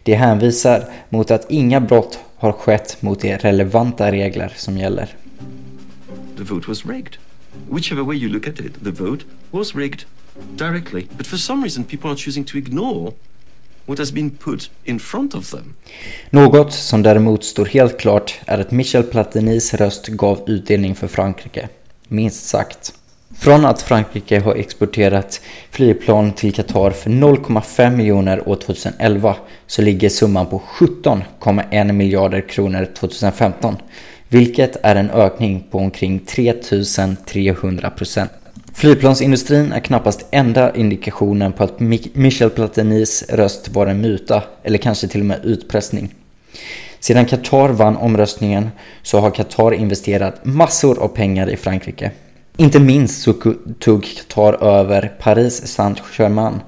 Det 0.02 0.14
hänvisar 0.14 0.84
mot 1.08 1.30
att 1.30 1.50
inga 1.50 1.80
brott 1.80 2.18
har 2.36 2.52
skett 2.52 3.02
mot 3.02 3.20
de 3.20 3.36
relevanta 3.36 4.12
regler 4.12 4.52
som 4.56 4.78
gäller. 4.78 5.14
The 6.36 6.42
vote 6.44 6.68
was 6.68 6.86
rigged. 6.86 7.16
Whichever 7.70 8.02
way 8.02 8.16
you 8.16 8.32
look 8.32 8.48
at 8.48 8.60
it, 8.60 8.84
the 8.84 8.90
vote 8.90 9.24
was 9.50 9.74
rigged 9.74 10.04
directly. 10.56 11.06
But 11.16 11.26
for 11.26 11.36
some 11.36 11.62
reason 11.62 11.84
people 11.84 12.10
are 12.10 12.16
choosing 12.16 12.44
to 12.44 12.58
ignore 12.58 13.12
what 13.88 13.98
has 13.98 14.12
been 14.12 14.30
put 14.30 14.70
in 14.84 14.98
front 14.98 15.34
of 15.34 15.50
them. 15.50 15.74
Något 16.30 16.72
som 16.72 17.02
däremot 17.02 17.44
står 17.44 17.64
helt 17.64 17.98
klart 18.00 18.40
är 18.46 18.58
att 18.58 18.70
Michel 18.70 19.02
Platinis 19.02 19.74
röst 19.74 20.08
gav 20.08 20.44
utdelning 20.46 20.94
för 20.94 21.08
Frankrike. 21.08 21.68
Minst 22.08 22.48
sagt. 22.48 22.94
Från 23.38 23.64
att 23.64 23.82
Frankrike 23.82 24.40
har 24.40 24.54
exporterat 24.54 25.40
flygplan 25.70 26.32
till 26.32 26.52
Qatar 26.52 26.90
för 26.90 27.10
0,5 27.10 27.96
miljoner 27.96 28.48
år 28.48 28.56
2011 28.56 29.36
så 29.66 29.82
ligger 29.82 30.08
summan 30.08 30.46
på 30.46 30.62
17,1 30.78 31.92
miljarder 31.92 32.40
kronor 32.40 32.88
2015. 32.98 33.76
Vilket 34.28 34.76
är 34.82 34.96
en 34.96 35.10
ökning 35.10 35.66
på 35.70 35.78
omkring 35.78 36.18
3300 36.18 37.90
procent. 37.90 38.30
Flygplansindustrin 38.78 39.72
är 39.72 39.80
knappast 39.80 40.26
enda 40.30 40.74
indikationen 40.74 41.52
på 41.52 41.64
att 41.64 41.80
Michel 42.12 42.50
Platinis 42.50 43.24
röst 43.28 43.68
var 43.68 43.86
en 43.86 44.00
muta 44.00 44.42
eller 44.62 44.78
kanske 44.78 45.08
till 45.08 45.20
och 45.20 45.26
med 45.26 45.44
utpressning. 45.44 46.14
Sedan 47.00 47.26
Qatar 47.26 47.68
vann 47.68 47.96
omröstningen 47.96 48.70
så 49.02 49.18
har 49.20 49.30
Qatar 49.30 49.74
investerat 49.74 50.44
massor 50.44 50.98
av 50.98 51.08
pengar 51.08 51.50
i 51.50 51.56
Frankrike. 51.56 52.10
Inte 52.56 52.80
minst 52.80 53.22
så 53.22 53.34
tog 53.78 54.04
Qatar 54.04 54.64
över 54.64 55.12
Paris 55.20 55.66
Saint-Germain 55.66 56.60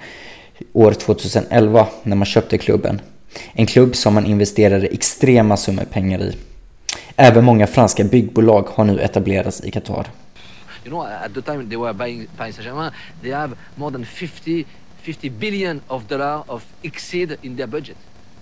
år 0.72 0.92
2011 0.92 1.86
när 2.02 2.16
man 2.16 2.26
köpte 2.26 2.58
klubben. 2.58 3.00
En 3.52 3.66
klubb 3.66 3.96
som 3.96 4.14
man 4.14 4.26
investerade 4.26 4.86
extrema 4.86 5.56
summor 5.56 5.84
pengar 5.84 6.22
i. 6.22 6.36
Även 7.16 7.44
många 7.44 7.66
franska 7.66 8.04
byggbolag 8.04 8.68
har 8.74 8.84
nu 8.84 9.00
etablerats 9.00 9.64
i 9.64 9.70
Qatar. 9.70 10.06
You 10.84 10.90
know, 10.90 11.04
at 11.04 11.34
the 11.34 11.42
time 11.42 11.68
they 11.68 11.76
were 11.76 11.92
buying 11.92 12.26
Paris 12.36 12.56
Saint-Germain, 12.56 12.92
they 13.22 13.30
have 13.30 13.56
more 13.76 13.90
than 13.90 14.04
50, 14.04 14.66
50 15.02 15.28
billion 15.28 15.82
of 15.88 16.08
dollars 16.08 16.44
of 16.48 16.64
exceed 16.82 17.38
in 17.42 17.56
their 17.56 17.66
budget. 17.66 17.96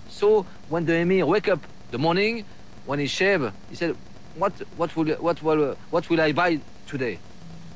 So 0.09 0.45
when 0.69 0.85
the 0.85 0.95
emir 0.95 1.25
wake 1.25 1.47
up 1.47 1.59
the 1.91 1.97
morning, 1.97 2.45
when 2.85 2.99
he 2.99 3.07
shave, 3.07 3.51
he 3.69 3.75
said, 3.75 3.95
what, 4.37 4.53
what, 4.77 4.95
will, 4.95 5.15
what, 5.15 5.43
will, 5.43 5.75
what 5.91 6.09
will 6.09 6.21
I 6.21 6.33
buy 6.33 6.59
today? 6.87 7.19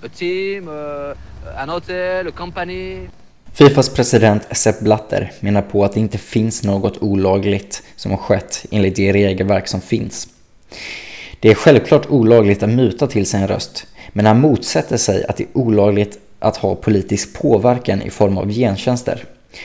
A 0.02 0.10
team, 0.10 0.67
uh, 0.67 1.13
an 1.56 1.69
hotel, 1.69 2.28
a 2.28 2.32
company? 2.32 3.10
Fifas 3.54 3.89
president 3.89 4.58
Sepp 4.58 4.80
Blatter 4.80 5.32
menar 5.39 5.62
på 5.62 5.84
att 5.86 5.93
det 5.93 5.99
inte 5.99 6.17
finns 6.17 6.63
något 6.63 6.97
olagligt 6.97 7.84
som 7.95 8.12
har 8.12 8.17
skett 8.17 8.65
enligt 8.71 8.95
det 8.95 9.13
regelverk 9.13 9.67
som 9.67 9.82
finns. 9.82 10.28
Det 11.39 11.49
är 11.52 11.56
självklart 11.56 12.06
olagligt 12.10 12.63
att 12.63 12.69
muta 12.69 13.08
till 13.08 13.26
sig 13.26 13.41
en 13.41 13.47
röst, 13.47 13.88
men 14.13 14.26
han 14.26 14.39
motsätter 14.39 14.97
sig 14.97 15.26
att 15.26 15.38
det 15.38 15.43
är 15.43 15.58
olagligt 15.58 16.19
att 16.39 16.58
ha 16.58 16.76
politisk 16.76 17.34
påverkan 17.34 18.02
i 18.02 18.10
form 18.10 18.38
av 18.38 18.52
gentjänster. 18.52 19.23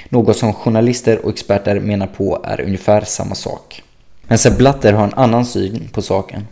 Något 0.09 0.37
som 0.37 0.53
journalister 0.53 1.25
och 1.25 1.31
experter 1.31 1.81
menar 1.81 2.07
på 2.07 2.41
är 2.45 2.61
ungefär 2.61 3.01
samma 3.01 3.35
sak. 3.35 3.83
Men 4.23 4.39
Sepp 4.39 4.59
Blatter 4.59 4.93
har 4.93 5.05
en 5.05 5.15
annan 5.15 5.47
syn 5.47 5.89
på 5.93 6.03
saken. 6.03 6.47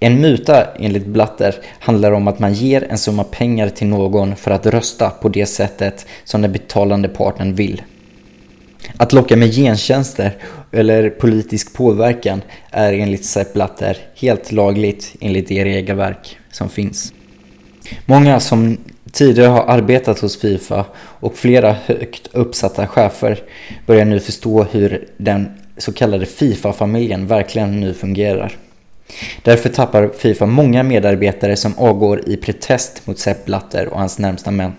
En 0.00 0.20
muta 0.20 0.66
enligt 0.74 1.06
Blatter 1.06 1.54
handlar 1.78 2.12
om 2.12 2.28
att 2.28 2.38
man 2.38 2.54
ger 2.54 2.86
en 2.90 2.98
summa 2.98 3.24
pengar 3.24 3.68
till 3.68 3.86
någon 3.86 4.36
för 4.36 4.50
att 4.50 4.66
rösta 4.66 5.10
på 5.10 5.28
det 5.28 5.46
sättet 5.46 6.06
som 6.24 6.42
den 6.42 6.52
betalande 6.52 7.08
parten 7.08 7.54
vill. 7.54 7.82
Att 8.96 9.12
locka 9.12 9.36
med 9.36 9.54
gentjänster 9.54 10.36
eller 10.72 11.10
politisk 11.10 11.74
påverkan 11.74 12.42
är 12.70 12.92
enligt 12.92 13.24
Sepp 13.24 13.52
Blatter 13.52 13.98
helt 14.16 14.52
lagligt 14.52 15.16
enligt 15.20 15.48
det 15.48 15.64
regelverk 15.64 16.38
som 16.50 16.68
finns. 16.68 17.12
Många 18.06 18.40
som 18.40 18.78
tidigare 19.12 19.48
har 19.48 19.64
arbetat 19.64 20.18
hos 20.18 20.40
Fifa 20.40 20.84
och 20.96 21.36
flera 21.36 21.76
högt 21.86 22.28
uppsatta 22.32 22.86
chefer 22.86 23.42
börjar 23.86 24.04
nu 24.04 24.20
förstå 24.20 24.62
hur 24.62 25.08
den 25.16 25.48
så 25.76 25.92
kallade 25.92 26.26
Fifa-familjen 26.26 27.26
verkligen 27.26 27.80
nu 27.80 27.94
fungerar. 27.94 28.56
Därför 29.42 29.68
tappar 29.68 30.10
Fifa 30.18 30.46
många 30.46 30.82
medarbetare 30.82 31.56
som 31.56 31.78
avgår 31.78 32.28
i 32.28 32.36
protest 32.36 33.06
mot 33.06 33.18
Sepp 33.18 33.44
Blatter 33.44 33.88
och 33.88 33.98
hans 33.98 34.18
närmsta 34.18 34.50
män. 34.50 34.72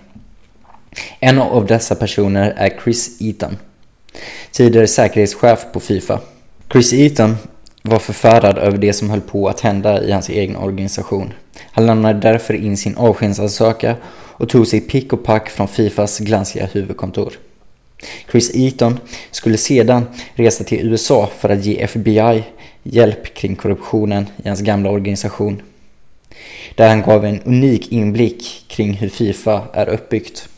En 1.20 1.40
av 1.40 1.66
dessa 1.66 1.96
personer 1.96 2.54
är 2.58 2.80
Chris 2.84 3.22
Eaton, 3.22 3.58
tidigare 4.52 4.88
säkerhetschef 4.88 5.66
på 5.74 5.80
Fifa. 5.80 6.20
Chris 6.72 6.94
Eaton 6.94 7.36
var 7.82 8.00
förfärad 8.00 8.58
över 8.58 8.78
det 8.78 8.94
som 8.94 9.10
höll 9.10 9.22
på 9.22 9.50
att 9.50 9.60
hända 9.60 10.04
i 10.04 10.12
hans 10.12 10.30
egen 10.30 10.56
organisation. 10.56 11.34
Han 11.62 11.86
lämnade 11.86 12.20
därför 12.20 12.54
in 12.54 12.78
sin 12.78 12.98
avskedsansökan 12.98 13.96
och 14.44 14.50
tog 14.50 14.68
sig 14.68 14.82
pick 14.82 15.14
och 15.14 15.24
pack 15.24 15.50
från 15.50 15.68
Fifas 15.68 16.20
glansiga 16.20 16.66
huvudkontor. 16.66 17.34
Chris 18.32 18.52
Eaton 18.56 19.00
skulle 19.32 19.58
sedan 19.58 20.06
resa 20.36 20.64
till 20.64 20.88
USA 20.88 21.30
för 21.40 21.50
att 21.50 21.66
ge 21.66 21.84
FBI 21.84 22.44
hjälp 22.84 23.34
kring 23.34 23.56
korruptionen 23.56 24.28
i 24.44 24.48
hans 24.48 24.62
gamla 24.62 24.90
organisation. 24.90 25.62
Där 26.76 26.90
han 26.90 27.02
gav 27.02 27.26
en 27.26 27.42
unik 27.42 27.92
inblick 27.92 28.66
kring 28.68 28.94
hur 28.94 29.10
Fifa 29.10 29.62
är 29.74 29.90
uppbyggt. 29.90 30.50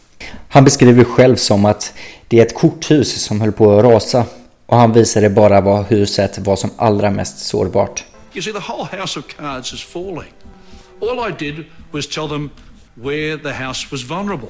Han 0.49 0.63
beskriver 0.63 1.03
själv 1.03 1.36
som 1.36 1.65
att 1.65 1.93
det 2.27 2.39
är 2.39 2.45
ett 2.45 2.55
korthus 2.55 3.21
som 3.21 3.41
höll 3.41 3.51
på 3.51 3.77
att 3.77 3.86
rasa 3.86 4.25
och 4.65 4.77
han 4.77 4.93
visade 4.93 5.29
bara 5.29 5.62
vad 5.62 5.86
huset 5.86 6.38
var 6.38 6.55
som 6.55 6.69
allra 6.77 7.12
mest 7.12 7.39
sårbart. 7.39 8.03
You 8.34 8.41
see, 8.41 8.51
the 8.51 8.60
whole 8.60 9.01
house 9.01 9.19
of 9.19 9.25
cards 9.38 9.73
is 9.73 9.84
falling. 9.84 10.31
All 11.01 11.29
I 11.29 11.34
did 11.39 11.65
was 11.91 12.08
tell 12.08 12.27
them 12.27 12.49
where 12.93 13.38
the 13.38 13.63
house 13.63 13.88
was 13.91 14.03
vulnerable. 14.03 14.49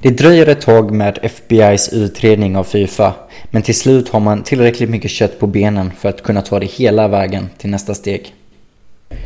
Det 0.00 0.10
dröjer 0.10 0.46
ett 0.46 0.60
tag 0.60 0.90
med 0.90 1.18
FBI's 1.22 1.94
utredning 1.94 2.56
av 2.56 2.64
Fifa, 2.64 3.14
men 3.50 3.62
till 3.62 3.74
slut 3.74 4.08
har 4.08 4.20
man 4.20 4.42
tillräckligt 4.42 4.90
mycket 4.90 5.10
kött 5.10 5.38
på 5.38 5.46
benen 5.46 5.90
för 5.98 6.08
att 6.08 6.22
kunna 6.22 6.42
ta 6.42 6.60
det 6.60 6.66
hela 6.66 7.08
vägen 7.08 7.48
till 7.58 7.70
nästa 7.70 7.94
steg. 7.94 8.34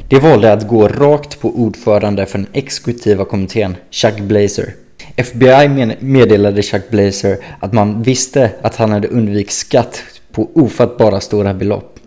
De 0.09 0.19
valde 0.19 0.53
att 0.53 0.69
gå 0.69 0.89
rakt 0.89 1.41
på 1.41 1.51
ordförande 1.51 2.27
för 2.27 2.39
den 2.39 2.47
exekutiva 2.53 3.25
kommittén, 3.25 3.77
Chuck 3.91 4.21
Blazer. 4.21 4.75
FBI 5.17 5.97
meddelade 6.01 6.63
Chuck 6.63 6.91
Blazer 6.91 7.39
att 7.61 7.73
man 7.73 8.03
visste 8.03 8.51
att 8.63 8.77
han 8.77 8.91
hade 8.91 9.09
undvikit 9.09 9.53
skatt 9.53 10.03
på 10.33 10.51
ofattbara 10.55 11.21
stora 11.21 11.55
belopp. 11.55 11.99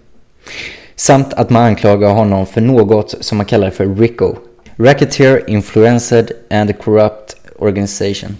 Samt 0.99 1.33
att 1.33 1.49
man 1.49 1.63
anklagar 1.63 2.13
honom 2.13 2.45
för 2.45 2.61
något 2.61 3.15
som 3.19 3.37
man 3.37 3.45
kallar 3.45 3.69
för 3.69 3.95
RICO, 3.95 4.35
Racketeer 4.77 5.49
Influenced 5.49 6.31
and 6.49 6.79
Corrupt 6.79 7.35
Organization. 7.59 8.37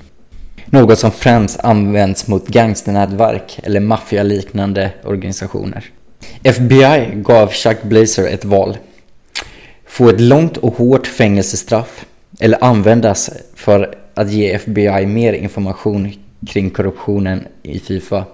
Något 0.66 1.00
som 1.00 1.12
främst 1.12 1.60
används 1.60 2.28
mot 2.28 2.48
gangsternätverk 2.48 3.60
eller 3.64 3.80
maffialiknande 3.80 4.92
organisationer. 5.04 5.86
FBI 6.44 7.12
gav 7.16 7.52
Chuck 7.52 7.84
Blazer 7.84 8.28
ett 8.28 8.46
val. 8.46 8.78
Få 9.86 10.10
ett 10.10 10.22
långt 10.22 10.58
och 10.58 10.76
hårt 10.76 11.08
fängelsestraff 11.08 12.06
eller 12.40 12.64
användas 12.64 13.30
för 13.56 13.96
att 14.14 14.32
ge 14.32 14.54
FBI 14.54 15.06
mer 15.06 15.34
information 15.34 16.14
kring 16.48 16.70
korruptionen 16.70 17.48
i 17.64 17.80
Fifa. 17.80 18.26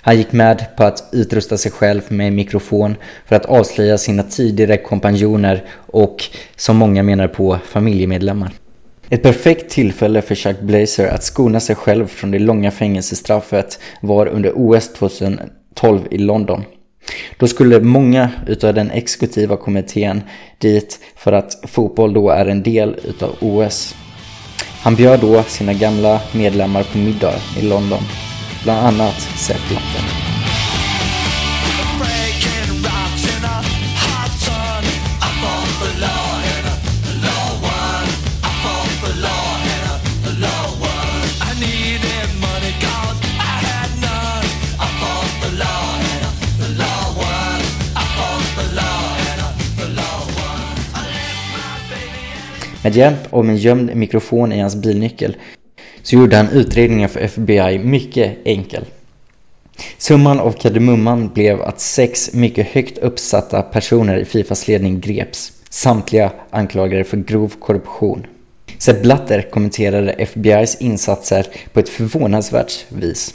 Han 0.00 0.16
gick 0.16 0.32
med 0.32 0.76
på 0.76 0.84
att 0.84 1.08
utrusta 1.12 1.56
sig 1.56 1.72
själv 1.72 2.02
med 2.08 2.28
en 2.28 2.34
mikrofon 2.34 2.96
för 3.26 3.36
att 3.36 3.46
avslöja 3.46 3.98
sina 3.98 4.22
tidigare 4.22 4.76
kompanjoner 4.76 5.64
och, 5.76 6.24
som 6.56 6.76
många 6.76 7.02
menar 7.02 7.28
på, 7.28 7.58
familjemedlemmar. 7.64 8.52
Ett 9.08 9.22
perfekt 9.22 9.70
tillfälle 9.70 10.22
för 10.22 10.34
Chuck 10.34 10.60
Blazer 10.60 11.06
att 11.06 11.24
skona 11.24 11.60
sig 11.60 11.76
själv 11.76 12.06
från 12.06 12.30
det 12.30 12.38
långa 12.38 12.70
fängelsestraffet 12.70 13.80
var 14.00 14.26
under 14.26 14.52
OS 14.54 14.92
2012 14.92 16.00
i 16.10 16.18
London. 16.18 16.64
Då 17.38 17.48
skulle 17.48 17.80
många 17.80 18.30
utav 18.46 18.74
den 18.74 18.90
exekutiva 18.90 19.56
kommittén 19.56 20.22
dit 20.58 20.98
för 21.16 21.32
att 21.32 21.58
fotboll 21.66 22.12
då 22.12 22.30
är 22.30 22.46
en 22.46 22.62
del 22.62 22.96
utav 23.04 23.30
OS. 23.40 23.94
Han 24.82 24.94
bjöd 24.94 25.20
då 25.20 25.42
sina 25.42 25.72
gamla 25.72 26.20
medlemmar 26.32 26.82
på 26.92 26.98
middag 26.98 27.34
i 27.58 27.62
London, 27.62 28.02
bland 28.62 28.86
annat 28.86 29.20
Sepp 29.36 29.68
Blatter. 29.68 30.30
Med 52.82 52.96
hjälp 52.96 53.34
av 53.34 53.48
en 53.48 53.56
gömd 53.56 53.96
mikrofon 53.96 54.52
i 54.52 54.60
hans 54.60 54.76
bilnyckel 54.76 55.36
så 56.10 56.16
gjorde 56.16 56.36
han 56.36 56.48
utredningen 56.48 57.08
för 57.08 57.20
FBI 57.20 57.78
mycket 57.78 58.38
enkel. 58.44 58.84
Summan 59.98 60.40
av 60.40 60.52
kardemumman 60.52 61.28
blev 61.28 61.62
att 61.62 61.80
sex 61.80 62.32
mycket 62.32 62.66
högt 62.66 62.98
uppsatta 62.98 63.62
personer 63.62 64.16
i 64.16 64.24
Fifas 64.24 64.68
ledning 64.68 65.00
greps, 65.00 65.52
samtliga 65.68 66.32
anklagade 66.50 67.04
för 67.04 67.16
grov 67.16 67.52
korruption. 67.60 68.26
Sepp 68.78 69.02
Blatter 69.02 69.42
kommenterade 69.50 70.14
FBI's 70.18 70.76
insatser 70.80 71.46
på 71.72 71.80
ett 71.80 71.88
förvånansvärt 71.88 72.86
vis. 72.88 73.34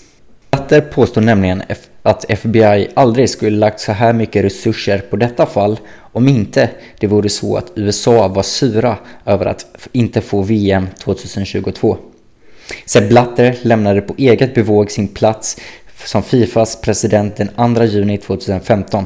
Blatter 0.51 0.81
påstår 0.81 1.21
nämligen 1.21 1.63
att 2.03 2.31
FBI 2.31 2.87
aldrig 2.93 3.29
skulle 3.29 3.57
lagt 3.57 3.79
så 3.79 3.91
här 3.91 4.13
mycket 4.13 4.45
resurser 4.45 4.99
på 4.99 5.15
detta 5.15 5.45
fall 5.45 5.79
om 5.97 6.27
inte 6.27 6.69
det 6.99 7.07
vore 7.07 7.29
så 7.29 7.57
att 7.57 7.71
USA 7.75 8.27
var 8.27 8.43
sura 8.43 8.97
över 9.25 9.45
att 9.45 9.87
inte 9.91 10.21
få 10.21 10.41
VM 10.41 10.87
2022. 10.99 11.97
Sepp 12.85 13.09
Blatter 13.09 13.57
lämnade 13.61 14.01
på 14.01 14.15
eget 14.17 14.55
bevåg 14.55 14.91
sin 14.91 15.07
plats 15.07 15.57
som 16.05 16.23
Fifas 16.23 16.81
president 16.81 17.35
den 17.35 17.75
2 17.75 17.83
juni 17.83 18.17
2015. 18.17 19.05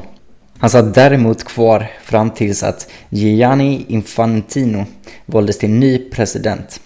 Han 0.60 0.70
satt 0.70 0.94
däremot 0.94 1.44
kvar 1.44 1.88
fram 2.04 2.32
tills 2.32 2.64
att 2.64 2.92
Gianni 3.10 3.86
Infantino 3.88 4.86
valdes 5.26 5.58
till 5.58 5.70
ny 5.70 6.10
president. 6.10 6.80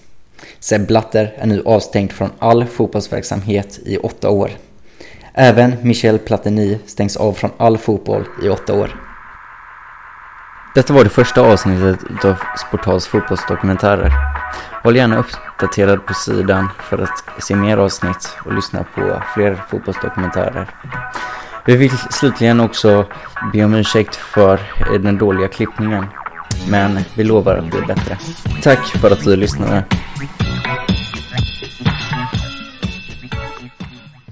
Sepp 0.59 0.88
Blatter 0.88 1.33
är 1.38 1.47
nu 1.47 1.63
avstängd 1.65 2.12
från 2.12 2.29
all 2.39 2.65
fotbollsverksamhet 2.65 3.79
i 3.86 3.97
åtta 3.97 4.29
år. 4.29 4.51
Även 5.33 5.75
Michel 5.81 6.19
Platini 6.19 6.79
stängs 6.86 7.17
av 7.17 7.33
från 7.33 7.51
all 7.57 7.77
fotboll 7.77 8.25
i 8.43 8.49
åtta 8.49 8.73
år. 8.73 8.95
Detta 10.75 10.93
var 10.93 11.03
det 11.03 11.09
första 11.09 11.41
avsnittet 11.41 12.25
av 12.25 12.36
Sportals 12.57 13.07
fotbollsdokumentärer. 13.07 14.33
Håll 14.83 14.95
gärna 14.95 15.17
uppdaterad 15.17 16.05
på 16.05 16.13
sidan 16.13 16.69
för 16.79 16.97
att 16.97 17.43
se 17.43 17.55
mer 17.55 17.77
avsnitt 17.77 18.37
och 18.45 18.53
lyssna 18.53 18.85
på 18.95 19.21
fler 19.33 19.63
fotbollsdokumentärer. 19.69 20.69
Vi 21.65 21.75
vill 21.75 21.97
slutligen 21.97 22.59
också 22.59 23.05
be 23.53 23.63
om 23.63 23.73
ursäkt 23.73 24.15
för 24.15 24.59
den 24.99 25.17
dåliga 25.17 25.47
klippningen. 25.47 26.05
Men 26.69 26.99
vi 27.15 27.23
lovar 27.23 27.55
att 27.55 27.65
bli 27.65 27.81
bättre. 27.81 28.17
Tack 28.63 28.87
för 28.87 29.11
att 29.11 29.23
du 29.23 29.35
lyssnade. 29.35 29.83